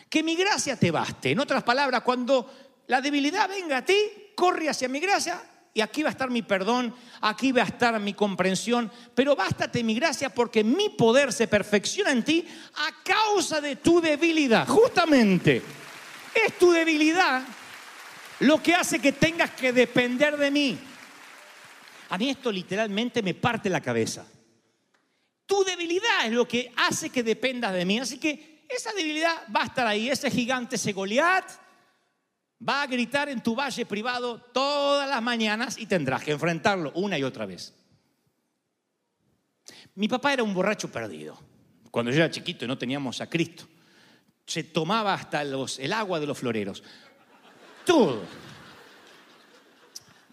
Que 0.08 0.20
mi 0.24 0.34
gracia 0.34 0.74
te 0.74 0.90
baste. 0.90 1.30
En 1.30 1.38
otras 1.38 1.62
palabras, 1.62 2.02
cuando 2.02 2.52
la 2.88 3.00
debilidad 3.00 3.48
venga 3.48 3.76
a 3.76 3.84
ti, 3.84 3.94
corre 4.34 4.68
hacia 4.68 4.88
mi 4.88 4.98
gracia 4.98 5.40
y 5.72 5.80
aquí 5.80 6.02
va 6.02 6.08
a 6.08 6.12
estar 6.12 6.28
mi 6.28 6.42
perdón, 6.42 6.92
aquí 7.20 7.52
va 7.52 7.62
a 7.62 7.66
estar 7.66 8.00
mi 8.00 8.14
comprensión, 8.14 8.90
pero 9.14 9.36
bástate 9.36 9.84
mi 9.84 9.94
gracia 9.94 10.34
porque 10.34 10.64
mi 10.64 10.88
poder 10.88 11.32
se 11.32 11.46
perfecciona 11.46 12.10
en 12.10 12.24
ti 12.24 12.44
a 12.74 13.04
causa 13.04 13.60
de 13.60 13.76
tu 13.76 14.00
debilidad. 14.00 14.66
Justamente, 14.66 15.62
es 16.34 16.58
tu 16.58 16.72
debilidad 16.72 17.44
lo 18.40 18.62
que 18.62 18.74
hace 18.74 18.98
que 18.98 19.12
tengas 19.12 19.50
que 19.50 19.72
depender 19.72 20.36
de 20.36 20.50
mí. 20.50 20.78
A 22.10 22.18
mí 22.18 22.30
esto 22.30 22.50
literalmente 22.50 23.22
me 23.22 23.34
parte 23.34 23.70
la 23.70 23.80
cabeza. 23.80 24.26
Tu 25.46 25.64
debilidad 25.64 26.26
es 26.26 26.32
lo 26.32 26.46
que 26.46 26.72
hace 26.76 27.10
que 27.10 27.22
dependas 27.22 27.72
de 27.72 27.84
mí. 27.84 27.98
Así 27.98 28.18
que 28.18 28.66
esa 28.68 28.92
debilidad 28.92 29.46
va 29.54 29.62
a 29.62 29.66
estar 29.66 29.86
ahí. 29.86 30.10
Ese 30.10 30.30
gigante, 30.30 30.76
ese 30.76 30.92
Goliat, 30.92 31.50
va 32.66 32.82
a 32.82 32.86
gritar 32.86 33.28
en 33.28 33.42
tu 33.42 33.54
valle 33.54 33.86
privado 33.86 34.40
todas 34.52 35.08
las 35.08 35.22
mañanas 35.22 35.78
y 35.78 35.86
tendrás 35.86 36.22
que 36.22 36.32
enfrentarlo 36.32 36.92
una 36.94 37.18
y 37.18 37.22
otra 37.22 37.46
vez. 37.46 37.74
Mi 39.94 40.08
papá 40.08 40.32
era 40.32 40.42
un 40.42 40.54
borracho 40.54 40.90
perdido. 40.90 41.38
Cuando 41.90 42.10
yo 42.10 42.18
era 42.18 42.30
chiquito 42.30 42.64
y 42.64 42.68
no 42.68 42.78
teníamos 42.78 43.20
a 43.20 43.28
Cristo, 43.28 43.66
se 44.46 44.64
tomaba 44.64 45.14
hasta 45.14 45.44
los, 45.44 45.78
el 45.78 45.92
agua 45.92 46.20
de 46.20 46.26
los 46.26 46.38
floreros. 46.38 46.82
Todo. 47.84 48.22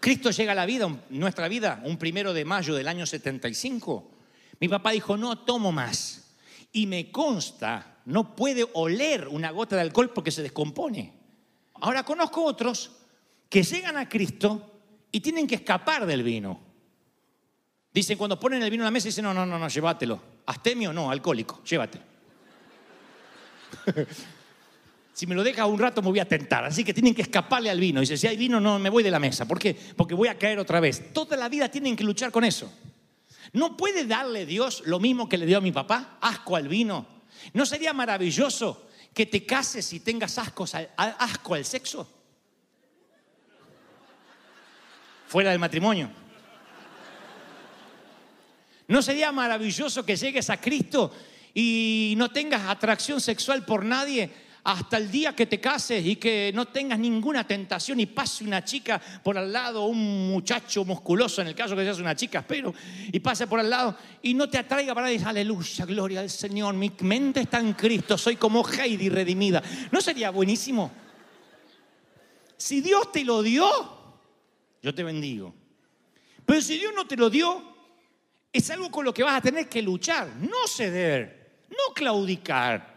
Cristo 0.00 0.30
llega 0.30 0.52
a 0.52 0.54
la 0.54 0.66
vida, 0.66 0.88
nuestra 1.10 1.48
vida, 1.48 1.82
un 1.84 1.98
primero 1.98 2.32
de 2.32 2.44
mayo 2.44 2.74
del 2.74 2.88
año 2.88 3.04
75. 3.04 4.10
Mi 4.60 4.68
papá 4.68 4.92
dijo, 4.92 5.16
no 5.16 5.38
tomo 5.38 5.72
más. 5.72 6.36
Y 6.72 6.86
me 6.86 7.10
consta, 7.10 7.98
no 8.04 8.36
puede 8.36 8.66
oler 8.74 9.28
una 9.28 9.50
gota 9.50 9.76
de 9.76 9.82
alcohol 9.82 10.10
porque 10.14 10.30
se 10.30 10.42
descompone. 10.42 11.12
Ahora 11.74 12.04
conozco 12.04 12.44
otros 12.44 12.92
que 13.48 13.62
llegan 13.62 13.96
a 13.96 14.08
Cristo 14.08 14.80
y 15.10 15.20
tienen 15.20 15.46
que 15.46 15.56
escapar 15.56 16.06
del 16.06 16.22
vino. 16.22 16.60
Dicen, 17.92 18.18
cuando 18.18 18.38
ponen 18.38 18.62
el 18.62 18.70
vino 18.70 18.82
en 18.82 18.86
la 18.86 18.90
mesa, 18.90 19.08
dicen, 19.08 19.24
no, 19.24 19.34
no, 19.34 19.46
no, 19.46 19.58
no, 19.58 19.68
llévatelo. 19.68 20.20
Astemio, 20.46 20.92
no, 20.92 21.10
alcohólico, 21.10 21.62
llévatelo. 21.64 22.04
Si 25.18 25.26
me 25.26 25.34
lo 25.34 25.42
deja 25.42 25.66
un 25.66 25.80
rato 25.80 26.00
me 26.00 26.10
voy 26.10 26.20
a 26.20 26.28
tentar, 26.28 26.64
así 26.64 26.84
que 26.84 26.94
tienen 26.94 27.12
que 27.12 27.22
escaparle 27.22 27.68
al 27.68 27.80
vino. 27.80 27.98
Dice, 27.98 28.16
si 28.16 28.28
hay 28.28 28.36
vino, 28.36 28.60
no 28.60 28.78
me 28.78 28.88
voy 28.88 29.02
de 29.02 29.10
la 29.10 29.18
mesa. 29.18 29.48
¿Por 29.48 29.58
qué? 29.58 29.76
Porque 29.96 30.14
voy 30.14 30.28
a 30.28 30.38
caer 30.38 30.60
otra 30.60 30.78
vez. 30.78 31.12
Toda 31.12 31.36
la 31.36 31.48
vida 31.48 31.68
tienen 31.68 31.96
que 31.96 32.04
luchar 32.04 32.30
con 32.30 32.44
eso. 32.44 32.72
¿No 33.52 33.76
puede 33.76 34.04
darle 34.04 34.46
Dios 34.46 34.84
lo 34.86 35.00
mismo 35.00 35.28
que 35.28 35.36
le 35.36 35.44
dio 35.44 35.58
a 35.58 35.60
mi 35.60 35.72
papá? 35.72 36.18
Asco 36.20 36.54
al 36.54 36.68
vino. 36.68 37.04
¿No 37.52 37.66
sería 37.66 37.92
maravilloso 37.92 38.90
que 39.12 39.26
te 39.26 39.44
cases 39.44 39.92
y 39.92 39.98
tengas 39.98 40.38
asco, 40.38 40.66
asco 40.96 41.54
al 41.54 41.64
sexo? 41.64 42.08
Fuera 45.26 45.50
del 45.50 45.58
matrimonio. 45.58 46.12
¿No 48.86 49.02
sería 49.02 49.32
maravilloso 49.32 50.06
que 50.06 50.14
llegues 50.14 50.48
a 50.48 50.60
Cristo 50.60 51.12
y 51.52 52.14
no 52.16 52.30
tengas 52.30 52.68
atracción 52.68 53.20
sexual 53.20 53.64
por 53.64 53.84
nadie 53.84 54.46
hasta 54.68 54.98
el 54.98 55.10
día 55.10 55.34
que 55.34 55.46
te 55.46 55.58
cases 55.58 56.04
y 56.04 56.16
que 56.16 56.52
no 56.54 56.66
tengas 56.66 56.98
ninguna 56.98 57.46
tentación 57.46 58.00
y 58.00 58.04
pase 58.04 58.44
una 58.44 58.62
chica 58.62 59.00
por 59.22 59.38
al 59.38 59.50
lado, 59.50 59.86
un 59.86 60.28
muchacho 60.28 60.84
musculoso, 60.84 61.40
en 61.40 61.48
el 61.48 61.54
caso 61.54 61.74
que 61.74 61.84
seas 61.84 62.00
una 62.00 62.14
chica, 62.14 62.40
espero, 62.40 62.74
y 63.10 63.18
pase 63.18 63.46
por 63.46 63.60
al 63.60 63.70
lado 63.70 63.96
y 64.20 64.34
no 64.34 64.46
te 64.46 64.58
atraiga 64.58 64.94
para 64.94 65.06
decir, 65.06 65.26
aleluya, 65.26 65.86
gloria 65.86 66.20
al 66.20 66.28
Señor, 66.28 66.74
mi 66.74 66.92
mente 67.00 67.40
está 67.40 67.60
en 67.60 67.72
Cristo, 67.72 68.18
soy 68.18 68.36
como 68.36 68.62
Heidi 68.62 69.08
redimida. 69.08 69.62
¿No 69.90 70.02
sería 70.02 70.28
buenísimo? 70.28 70.92
Si 72.58 72.82
Dios 72.82 73.10
te 73.10 73.24
lo 73.24 73.42
dio, 73.42 73.66
yo 74.82 74.94
te 74.94 75.02
bendigo. 75.02 75.54
Pero 76.44 76.60
si 76.60 76.76
Dios 76.76 76.92
no 76.94 77.06
te 77.06 77.16
lo 77.16 77.30
dio, 77.30 77.74
es 78.52 78.68
algo 78.68 78.90
con 78.90 79.06
lo 79.06 79.14
que 79.14 79.22
vas 79.22 79.38
a 79.38 79.40
tener 79.40 79.66
que 79.66 79.80
luchar, 79.80 80.28
no 80.36 80.66
ceder, 80.66 81.62
no 81.70 81.94
claudicar. 81.94 82.87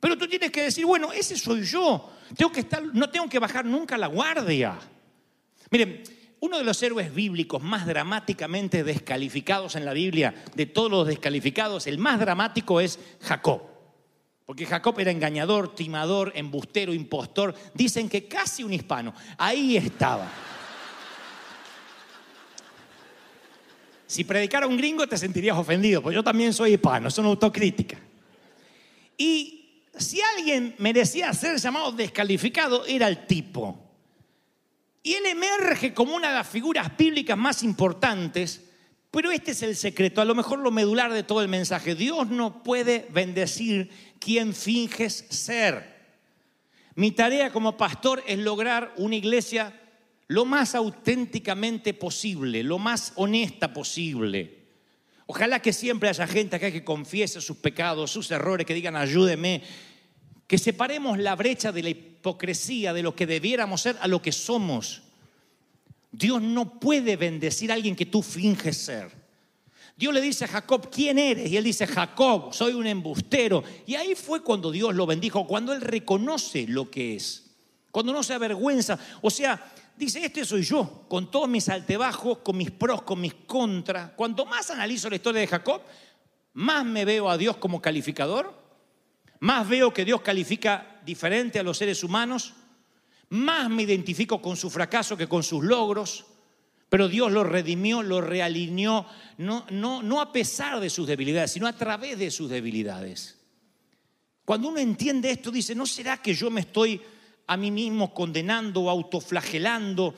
Pero 0.00 0.16
tú 0.16 0.28
tienes 0.28 0.50
que 0.50 0.62
decir, 0.62 0.86
bueno, 0.86 1.12
ese 1.12 1.36
soy 1.36 1.64
yo. 1.64 2.12
Tengo 2.36 2.52
que 2.52 2.60
estar, 2.60 2.82
no 2.82 3.10
tengo 3.10 3.28
que 3.28 3.38
bajar 3.38 3.64
nunca 3.64 3.98
la 3.98 4.06
guardia. 4.06 4.78
Miren, 5.70 6.02
uno 6.40 6.58
de 6.58 6.64
los 6.64 6.80
héroes 6.82 7.12
bíblicos 7.12 7.62
más 7.62 7.86
dramáticamente 7.86 8.84
descalificados 8.84 9.74
en 9.74 9.84
la 9.84 9.92
Biblia, 9.92 10.34
de 10.54 10.66
todos 10.66 10.90
los 10.90 11.06
descalificados, 11.06 11.86
el 11.86 11.98
más 11.98 12.20
dramático 12.20 12.80
es 12.80 12.98
Jacob. 13.20 13.62
Porque 14.46 14.64
Jacob 14.64 14.98
era 15.00 15.10
engañador, 15.10 15.74
timador, 15.74 16.32
embustero, 16.34 16.94
impostor. 16.94 17.54
Dicen 17.74 18.08
que 18.08 18.26
casi 18.26 18.62
un 18.62 18.72
hispano. 18.72 19.12
Ahí 19.36 19.76
estaba. 19.76 20.30
Si 24.06 24.24
predicara 24.24 24.66
un 24.66 24.78
gringo 24.78 25.06
te 25.06 25.18
sentirías 25.18 25.58
ofendido, 25.58 26.00
porque 26.00 26.14
yo 26.14 26.24
también 26.24 26.54
soy 26.54 26.72
hispano, 26.72 27.08
es 27.08 27.18
una 27.18 27.28
autocrítica. 27.28 27.98
Y 29.18 29.57
si 29.98 30.20
alguien 30.36 30.74
merecía 30.78 31.32
ser 31.32 31.58
llamado 31.58 31.92
descalificado, 31.92 32.84
era 32.86 33.08
el 33.08 33.26
tipo. 33.26 33.84
Y 35.02 35.14
él 35.14 35.26
emerge 35.26 35.94
como 35.94 36.14
una 36.14 36.28
de 36.28 36.34
las 36.34 36.48
figuras 36.48 36.96
bíblicas 36.96 37.38
más 37.38 37.62
importantes, 37.62 38.62
pero 39.10 39.30
este 39.30 39.52
es 39.52 39.62
el 39.62 39.74
secreto, 39.76 40.20
a 40.20 40.24
lo 40.24 40.34
mejor 40.34 40.58
lo 40.58 40.70
medular 40.70 41.12
de 41.12 41.22
todo 41.22 41.40
el 41.40 41.48
mensaje. 41.48 41.94
Dios 41.94 42.28
no 42.28 42.62
puede 42.62 43.06
bendecir 43.10 43.90
quien 44.18 44.54
finges 44.54 45.24
ser. 45.30 45.96
Mi 46.94 47.12
tarea 47.12 47.52
como 47.52 47.76
pastor 47.76 48.22
es 48.26 48.38
lograr 48.38 48.92
una 48.96 49.16
iglesia 49.16 49.80
lo 50.26 50.44
más 50.44 50.74
auténticamente 50.74 51.94
posible, 51.94 52.62
lo 52.62 52.78
más 52.78 53.12
honesta 53.16 53.72
posible. 53.72 54.58
Ojalá 55.26 55.60
que 55.60 55.72
siempre 55.72 56.08
haya 56.08 56.26
gente 56.26 56.56
acá 56.56 56.70
que 56.70 56.84
confiese 56.84 57.40
sus 57.40 57.56
pecados, 57.58 58.10
sus 58.10 58.30
errores, 58.30 58.66
que 58.66 58.74
digan 58.74 58.96
ayúdeme, 58.96 59.62
que 60.48 60.58
separemos 60.58 61.18
la 61.18 61.36
brecha 61.36 61.70
de 61.70 61.82
la 61.82 61.90
hipocresía, 61.90 62.94
de 62.94 63.02
lo 63.02 63.14
que 63.14 63.26
debiéramos 63.26 63.82
ser 63.82 63.98
a 64.00 64.08
lo 64.08 64.20
que 64.20 64.32
somos. 64.32 65.02
Dios 66.10 66.40
no 66.40 66.80
puede 66.80 67.16
bendecir 67.16 67.70
a 67.70 67.74
alguien 67.74 67.94
que 67.94 68.06
tú 68.06 68.22
finges 68.22 68.78
ser. 68.78 69.10
Dios 69.94 70.14
le 70.14 70.22
dice 70.22 70.46
a 70.46 70.48
Jacob, 70.48 70.88
¿quién 70.90 71.18
eres? 71.18 71.50
Y 71.50 71.56
él 71.58 71.64
dice, 71.64 71.86
Jacob, 71.86 72.54
soy 72.54 72.72
un 72.72 72.86
embustero. 72.86 73.62
Y 73.84 73.96
ahí 73.96 74.14
fue 74.14 74.42
cuando 74.42 74.70
Dios 74.70 74.94
lo 74.94 75.04
bendijo, 75.04 75.46
cuando 75.46 75.74
él 75.74 75.82
reconoce 75.82 76.66
lo 76.66 76.90
que 76.90 77.16
es, 77.16 77.44
cuando 77.90 78.14
no 78.14 78.22
se 78.22 78.32
avergüenza. 78.32 78.98
O 79.20 79.28
sea, 79.28 79.70
dice, 79.98 80.24
este 80.24 80.46
soy 80.46 80.62
yo, 80.62 81.04
con 81.08 81.30
todos 81.30 81.48
mis 81.48 81.68
altebajos, 81.68 82.38
con 82.38 82.56
mis 82.56 82.70
pros, 82.70 83.02
con 83.02 83.20
mis 83.20 83.34
contras. 83.34 84.12
Cuanto 84.12 84.46
más 84.46 84.70
analizo 84.70 85.10
la 85.10 85.16
historia 85.16 85.42
de 85.42 85.46
Jacob, 85.46 85.82
más 86.54 86.86
me 86.86 87.04
veo 87.04 87.28
a 87.28 87.36
Dios 87.36 87.58
como 87.58 87.82
calificador, 87.82 88.67
más 89.40 89.68
veo 89.68 89.92
que 89.92 90.04
Dios 90.04 90.20
califica 90.20 91.00
diferente 91.04 91.58
a 91.58 91.62
los 91.62 91.78
seres 91.78 92.02
humanos, 92.02 92.54
más 93.30 93.68
me 93.68 93.82
identifico 93.82 94.40
con 94.40 94.56
su 94.56 94.70
fracaso 94.70 95.16
que 95.16 95.28
con 95.28 95.42
sus 95.42 95.64
logros, 95.64 96.24
pero 96.88 97.08
Dios 97.08 97.30
lo 97.30 97.44
redimió, 97.44 98.02
lo 98.02 98.20
realineó, 98.20 99.06
no, 99.36 99.66
no, 99.70 100.02
no 100.02 100.20
a 100.20 100.32
pesar 100.32 100.80
de 100.80 100.88
sus 100.88 101.06
debilidades, 101.06 101.52
sino 101.52 101.66
a 101.66 101.74
través 101.74 102.18
de 102.18 102.30
sus 102.30 102.48
debilidades. 102.48 103.38
Cuando 104.44 104.68
uno 104.68 104.78
entiende 104.78 105.30
esto, 105.30 105.50
dice, 105.50 105.74
¿no 105.74 105.84
será 105.84 106.16
que 106.22 106.32
yo 106.32 106.50
me 106.50 106.62
estoy 106.62 107.00
a 107.46 107.56
mí 107.58 107.70
mismo 107.70 108.14
condenando 108.14 108.88
autoflagelando? 108.88 110.14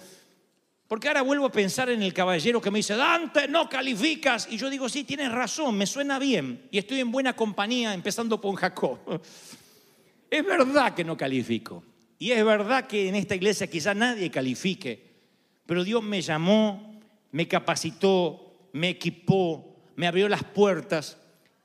Porque 0.90 1.06
ahora 1.06 1.22
vuelvo 1.22 1.46
a 1.46 1.52
pensar 1.52 1.88
en 1.88 2.02
el 2.02 2.12
caballero 2.12 2.60
que 2.60 2.68
me 2.68 2.80
dice, 2.80 2.96
Dante, 2.96 3.46
no 3.46 3.68
calificas. 3.68 4.48
Y 4.50 4.56
yo 4.56 4.68
digo, 4.68 4.88
sí, 4.88 5.04
tienes 5.04 5.30
razón, 5.30 5.78
me 5.78 5.86
suena 5.86 6.18
bien. 6.18 6.66
Y 6.72 6.78
estoy 6.78 6.98
en 6.98 7.12
buena 7.12 7.36
compañía, 7.36 7.94
empezando 7.94 8.40
por 8.40 8.56
Jacob. 8.56 8.98
Es 10.28 10.44
verdad 10.44 10.92
que 10.92 11.04
no 11.04 11.16
califico. 11.16 11.84
Y 12.18 12.32
es 12.32 12.44
verdad 12.44 12.88
que 12.88 13.08
en 13.08 13.14
esta 13.14 13.36
iglesia 13.36 13.68
quizá 13.68 13.94
nadie 13.94 14.32
califique. 14.32 15.14
Pero 15.64 15.84
Dios 15.84 16.02
me 16.02 16.22
llamó, 16.22 17.00
me 17.30 17.46
capacitó, 17.46 18.68
me 18.72 18.88
equipó, 18.88 19.76
me 19.94 20.08
abrió 20.08 20.28
las 20.28 20.42
puertas 20.42 21.18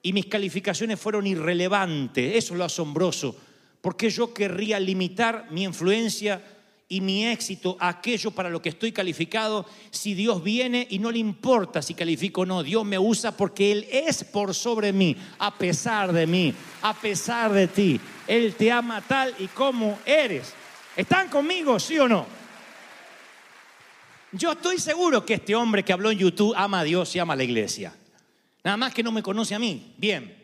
y 0.04 0.14
mis 0.14 0.28
calificaciones 0.28 1.00
fueron 1.00 1.26
irrelevantes. 1.26 2.36
Eso 2.36 2.54
es 2.54 2.60
lo 2.60 2.66
asombroso. 2.66 3.36
Porque 3.82 4.12
yo 4.12 4.36
querría 4.36 4.80
limitar 4.80 5.48
mi 5.50 5.64
influencia 5.64 6.44
y 6.88 7.02
mi 7.02 7.26
éxito 7.26 7.78
aquello 7.80 8.32
para 8.32 8.50
lo 8.50 8.62
que 8.62 8.70
estoy 8.70 8.92
calificado 8.92 9.66
si 9.90 10.14
Dios 10.14 10.44
viene 10.44 10.86
y 10.90 11.00
no 11.00 11.12
le 11.12 11.18
importa 11.18 11.82
si 11.82 11.96
califico 11.96 12.42
o 12.42 12.46
no. 12.46 12.62
Dios 12.62 12.86
me 12.86 13.00
usa 13.00 13.36
porque 13.36 13.72
Él 13.72 13.88
es 13.92 14.24
por 14.24 14.54
sobre 14.54 14.94
mí, 14.94 15.16
a 15.40 15.58
pesar 15.58 16.14
de 16.14 16.28
mí, 16.28 16.54
a 16.82 16.94
pesar 16.94 17.52
de 17.52 17.68
ti. 17.68 18.00
Él 18.28 18.56
te 18.56 18.72
ama 18.72 19.02
tal 19.02 19.34
y 19.40 19.48
como 19.48 20.00
eres. 20.06 20.54
¿Están 20.96 21.30
conmigo, 21.30 21.80
sí 21.80 21.98
o 21.98 22.08
no? 22.08 22.26
Yo 24.32 24.52
estoy 24.52 24.80
seguro 24.80 25.26
que 25.26 25.36
este 25.36 25.56
hombre 25.56 25.84
que 25.84 25.94
habló 25.94 26.12
en 26.12 26.20
YouTube 26.20 26.54
ama 26.56 26.82
a 26.82 26.84
Dios 26.84 27.16
y 27.16 27.20
ama 27.20 27.34
a 27.34 27.38
la 27.38 27.44
iglesia. 27.44 27.96
Nada 28.64 28.78
más 28.78 28.94
que 28.94 29.04
no 29.04 29.12
me 29.12 29.24
conoce 29.24 29.56
a 29.56 29.60
mí. 29.60 29.94
Bien. 29.98 30.44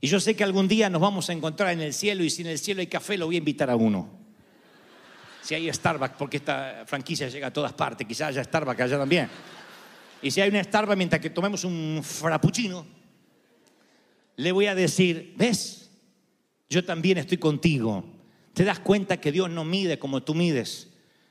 Y 0.00 0.08
yo 0.08 0.20
sé 0.20 0.36
que 0.36 0.44
algún 0.44 0.68
día 0.68 0.90
nos 0.90 1.00
vamos 1.00 1.28
a 1.30 1.32
encontrar 1.32 1.72
en 1.72 1.80
el 1.80 1.94
cielo 1.94 2.22
y 2.22 2.30
si 2.30 2.42
en 2.42 2.48
el 2.48 2.58
cielo 2.58 2.80
hay 2.80 2.86
café 2.86 3.16
lo 3.16 3.26
voy 3.26 3.36
a 3.36 3.38
invitar 3.38 3.70
a 3.70 3.76
uno. 3.76 4.27
Si 5.48 5.54
hay 5.54 5.72
Starbucks, 5.72 6.16
porque 6.18 6.36
esta 6.36 6.84
franquicia 6.84 7.26
llega 7.26 7.46
a 7.46 7.50
todas 7.50 7.72
partes, 7.72 8.06
quizás 8.06 8.28
haya 8.28 8.44
Starbucks 8.44 8.82
allá 8.82 8.98
también. 8.98 9.30
Y 10.20 10.30
si 10.30 10.42
hay 10.42 10.50
una 10.50 10.62
Starbucks 10.62 10.98
mientras 10.98 11.22
que 11.22 11.30
tomemos 11.30 11.64
un 11.64 12.02
frappuccino, 12.04 12.84
le 14.36 14.52
voy 14.52 14.66
a 14.66 14.74
decir, 14.74 15.32
¿ves? 15.38 15.88
Yo 16.68 16.84
también 16.84 17.16
estoy 17.16 17.38
contigo. 17.38 18.04
¿Te 18.52 18.62
das 18.62 18.78
cuenta 18.80 19.22
que 19.22 19.32
Dios 19.32 19.48
no 19.48 19.64
mide 19.64 19.98
como 19.98 20.22
tú 20.22 20.34
mides? 20.34 20.88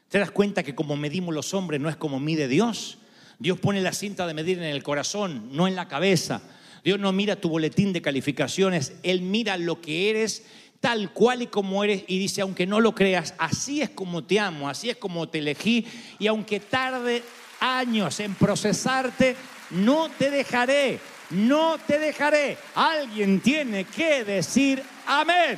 ¿Te 0.10 0.18
das 0.18 0.32
cuenta 0.32 0.64
que 0.64 0.74
como 0.74 0.98
medimos 0.98 1.36
los 1.36 1.54
hombres 1.54 1.80
no 1.80 1.88
es 1.88 1.96
como 1.96 2.20
mide 2.20 2.48
Dios? 2.48 2.98
Dios 3.38 3.60
pone 3.60 3.82
la 3.82 3.94
cinta 3.94 4.26
de 4.26 4.34
medir 4.34 4.58
en 4.58 4.64
el 4.64 4.82
corazón, 4.82 5.50
no 5.52 5.68
en 5.68 5.76
la 5.76 5.88
cabeza. 5.88 6.42
Dios 6.84 7.00
no 7.00 7.12
mira 7.12 7.36
tu 7.36 7.50
boletín 7.50 7.94
de 7.94 8.02
calificaciones, 8.02 8.94
Él 9.04 9.22
mira 9.22 9.58
lo 9.58 9.80
que 9.80 10.10
eres 10.10 10.44
tal 10.80 11.12
cual 11.12 11.42
y 11.42 11.48
como 11.48 11.84
eres 11.84 12.04
y 12.08 12.20
dice, 12.20 12.42
aunque 12.42 12.68
no 12.68 12.80
lo 12.80 12.94
creas, 12.94 13.34
así 13.38 13.82
es 13.82 13.90
como 13.90 14.24
te 14.24 14.40
amo, 14.40 14.70
así 14.70 14.90
es 14.90 14.98
como 14.98 15.28
te 15.28 15.40
elegí 15.40 15.86
y 16.20 16.28
aunque 16.28 16.60
tarde 16.60 17.24
años 17.60 18.20
en 18.20 18.36
procesarte, 18.36 19.36
no 19.72 20.10
te 20.10 20.30
dejaré, 20.30 21.00
no 21.32 21.78
te 21.80 22.00
dejaré. 22.00 22.58
Alguien 22.76 23.42
tiene 23.42 23.86
que 23.86 24.24
decir 24.24 24.84
amén. 25.06 25.58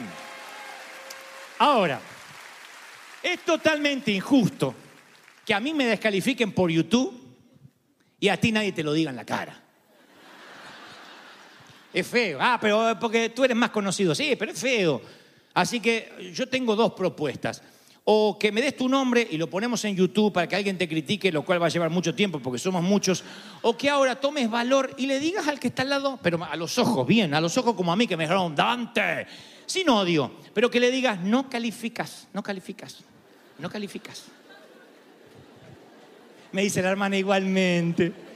Ahora, 1.59 1.99
es 3.21 3.39
totalmente 3.43 4.11
injusto 4.11 4.73
que 5.45 5.53
a 5.53 5.59
mí 5.59 5.73
me 5.73 5.85
descalifiquen 5.85 6.53
por 6.53 6.71
YouTube 6.71 7.19
y 8.19 8.29
a 8.29 8.37
ti 8.37 8.51
nadie 8.51 8.71
te 8.71 8.83
lo 8.83 8.93
diga 8.93 9.09
en 9.09 9.15
la 9.15 9.25
cara. 9.25 9.68
Es 11.93 12.07
feo. 12.07 12.37
Ah, 12.41 12.57
pero 12.61 12.97
porque 12.99 13.29
tú 13.29 13.43
eres 13.43 13.57
más 13.57 13.71
conocido. 13.71 14.13
Sí, 14.13 14.35
pero 14.37 14.51
es 14.51 14.59
feo. 14.59 15.01
Así 15.53 15.79
que 15.79 16.31
yo 16.33 16.47
tengo 16.47 16.75
dos 16.75 16.93
propuestas. 16.93 17.61
O 18.11 18.39
que 18.39 18.51
me 18.51 18.61
des 18.61 18.75
tu 18.75 18.89
nombre 18.89 19.27
y 19.29 19.37
lo 19.37 19.49
ponemos 19.49 19.83
en 19.85 19.95
YouTube 19.95 20.33
para 20.33 20.47
que 20.47 20.55
alguien 20.55 20.77
te 20.77 20.87
critique, 20.87 21.31
lo 21.31 21.43
cual 21.43 21.61
va 21.61 21.67
a 21.67 21.69
llevar 21.69 21.89
mucho 21.89 22.15
tiempo 22.15 22.39
porque 22.39 22.57
somos 22.57 22.81
muchos. 22.81 23.23
O 23.61 23.77
que 23.77 23.89
ahora 23.89 24.19
tomes 24.19 24.49
valor 24.49 24.95
y 24.97 25.05
le 25.05 25.19
digas 25.19 25.47
al 25.47 25.59
que 25.59 25.67
está 25.67 25.83
al 25.83 25.89
lado, 25.89 26.19
pero 26.23 26.43
a 26.43 26.55
los 26.55 26.77
ojos, 26.79 27.05
bien, 27.05 27.33
a 27.33 27.41
los 27.41 27.57
ojos 27.57 27.75
como 27.75 27.91
a 27.91 27.95
mí 27.95 28.07
que 28.07 28.17
me 28.17 28.23
dijeron, 28.23 28.55
Dante, 28.55 29.27
sin 29.65 29.89
odio, 29.89 30.31
pero 30.53 30.71
que 30.71 30.79
le 30.79 30.89
digas, 30.89 31.19
no 31.19 31.49
calificas, 31.49 32.27
no 32.33 32.41
calificas, 32.41 32.97
no 33.59 33.69
calificas. 33.69 34.25
Me 36.51 36.63
dice 36.63 36.81
la 36.81 36.89
hermana 36.89 37.15
igualmente. 37.15 38.28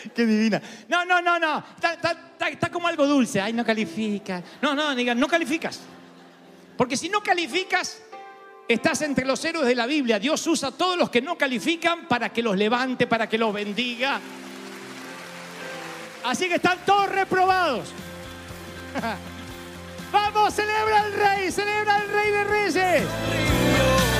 Qué 0.14 0.26
divina. 0.26 0.60
No, 0.88 1.04
no, 1.04 1.20
no, 1.20 1.38
no. 1.38 1.64
Está, 1.76 2.70
como 2.70 2.88
algo 2.88 3.06
dulce. 3.06 3.40
Ay, 3.40 3.52
no 3.52 3.64
calificas. 3.64 4.42
No, 4.62 4.74
no, 4.74 4.94
digan, 4.94 5.18
no 5.18 5.28
calificas. 5.28 5.80
Porque 6.76 6.96
si 6.96 7.08
no 7.08 7.22
calificas, 7.22 8.02
estás 8.66 9.02
entre 9.02 9.24
los 9.24 9.44
héroes 9.44 9.66
de 9.66 9.74
la 9.74 9.86
Biblia. 9.86 10.18
Dios 10.18 10.46
usa 10.46 10.68
a 10.68 10.72
todos 10.72 10.96
los 10.96 11.10
que 11.10 11.20
no 11.20 11.36
califican 11.36 12.06
para 12.08 12.32
que 12.32 12.42
los 12.42 12.56
levante, 12.56 13.06
para 13.06 13.28
que 13.28 13.38
los 13.38 13.52
bendiga. 13.52 14.20
Así 16.24 16.48
que 16.48 16.56
están 16.56 16.78
todos 16.84 17.08
reprobados. 17.08 17.88
Vamos, 20.12 20.54
celebra 20.54 21.00
al 21.00 21.12
rey, 21.12 21.52
celebra 21.52 21.96
al 21.96 22.08
rey 22.08 22.30
de 22.30 22.44
reyes. 22.44 24.19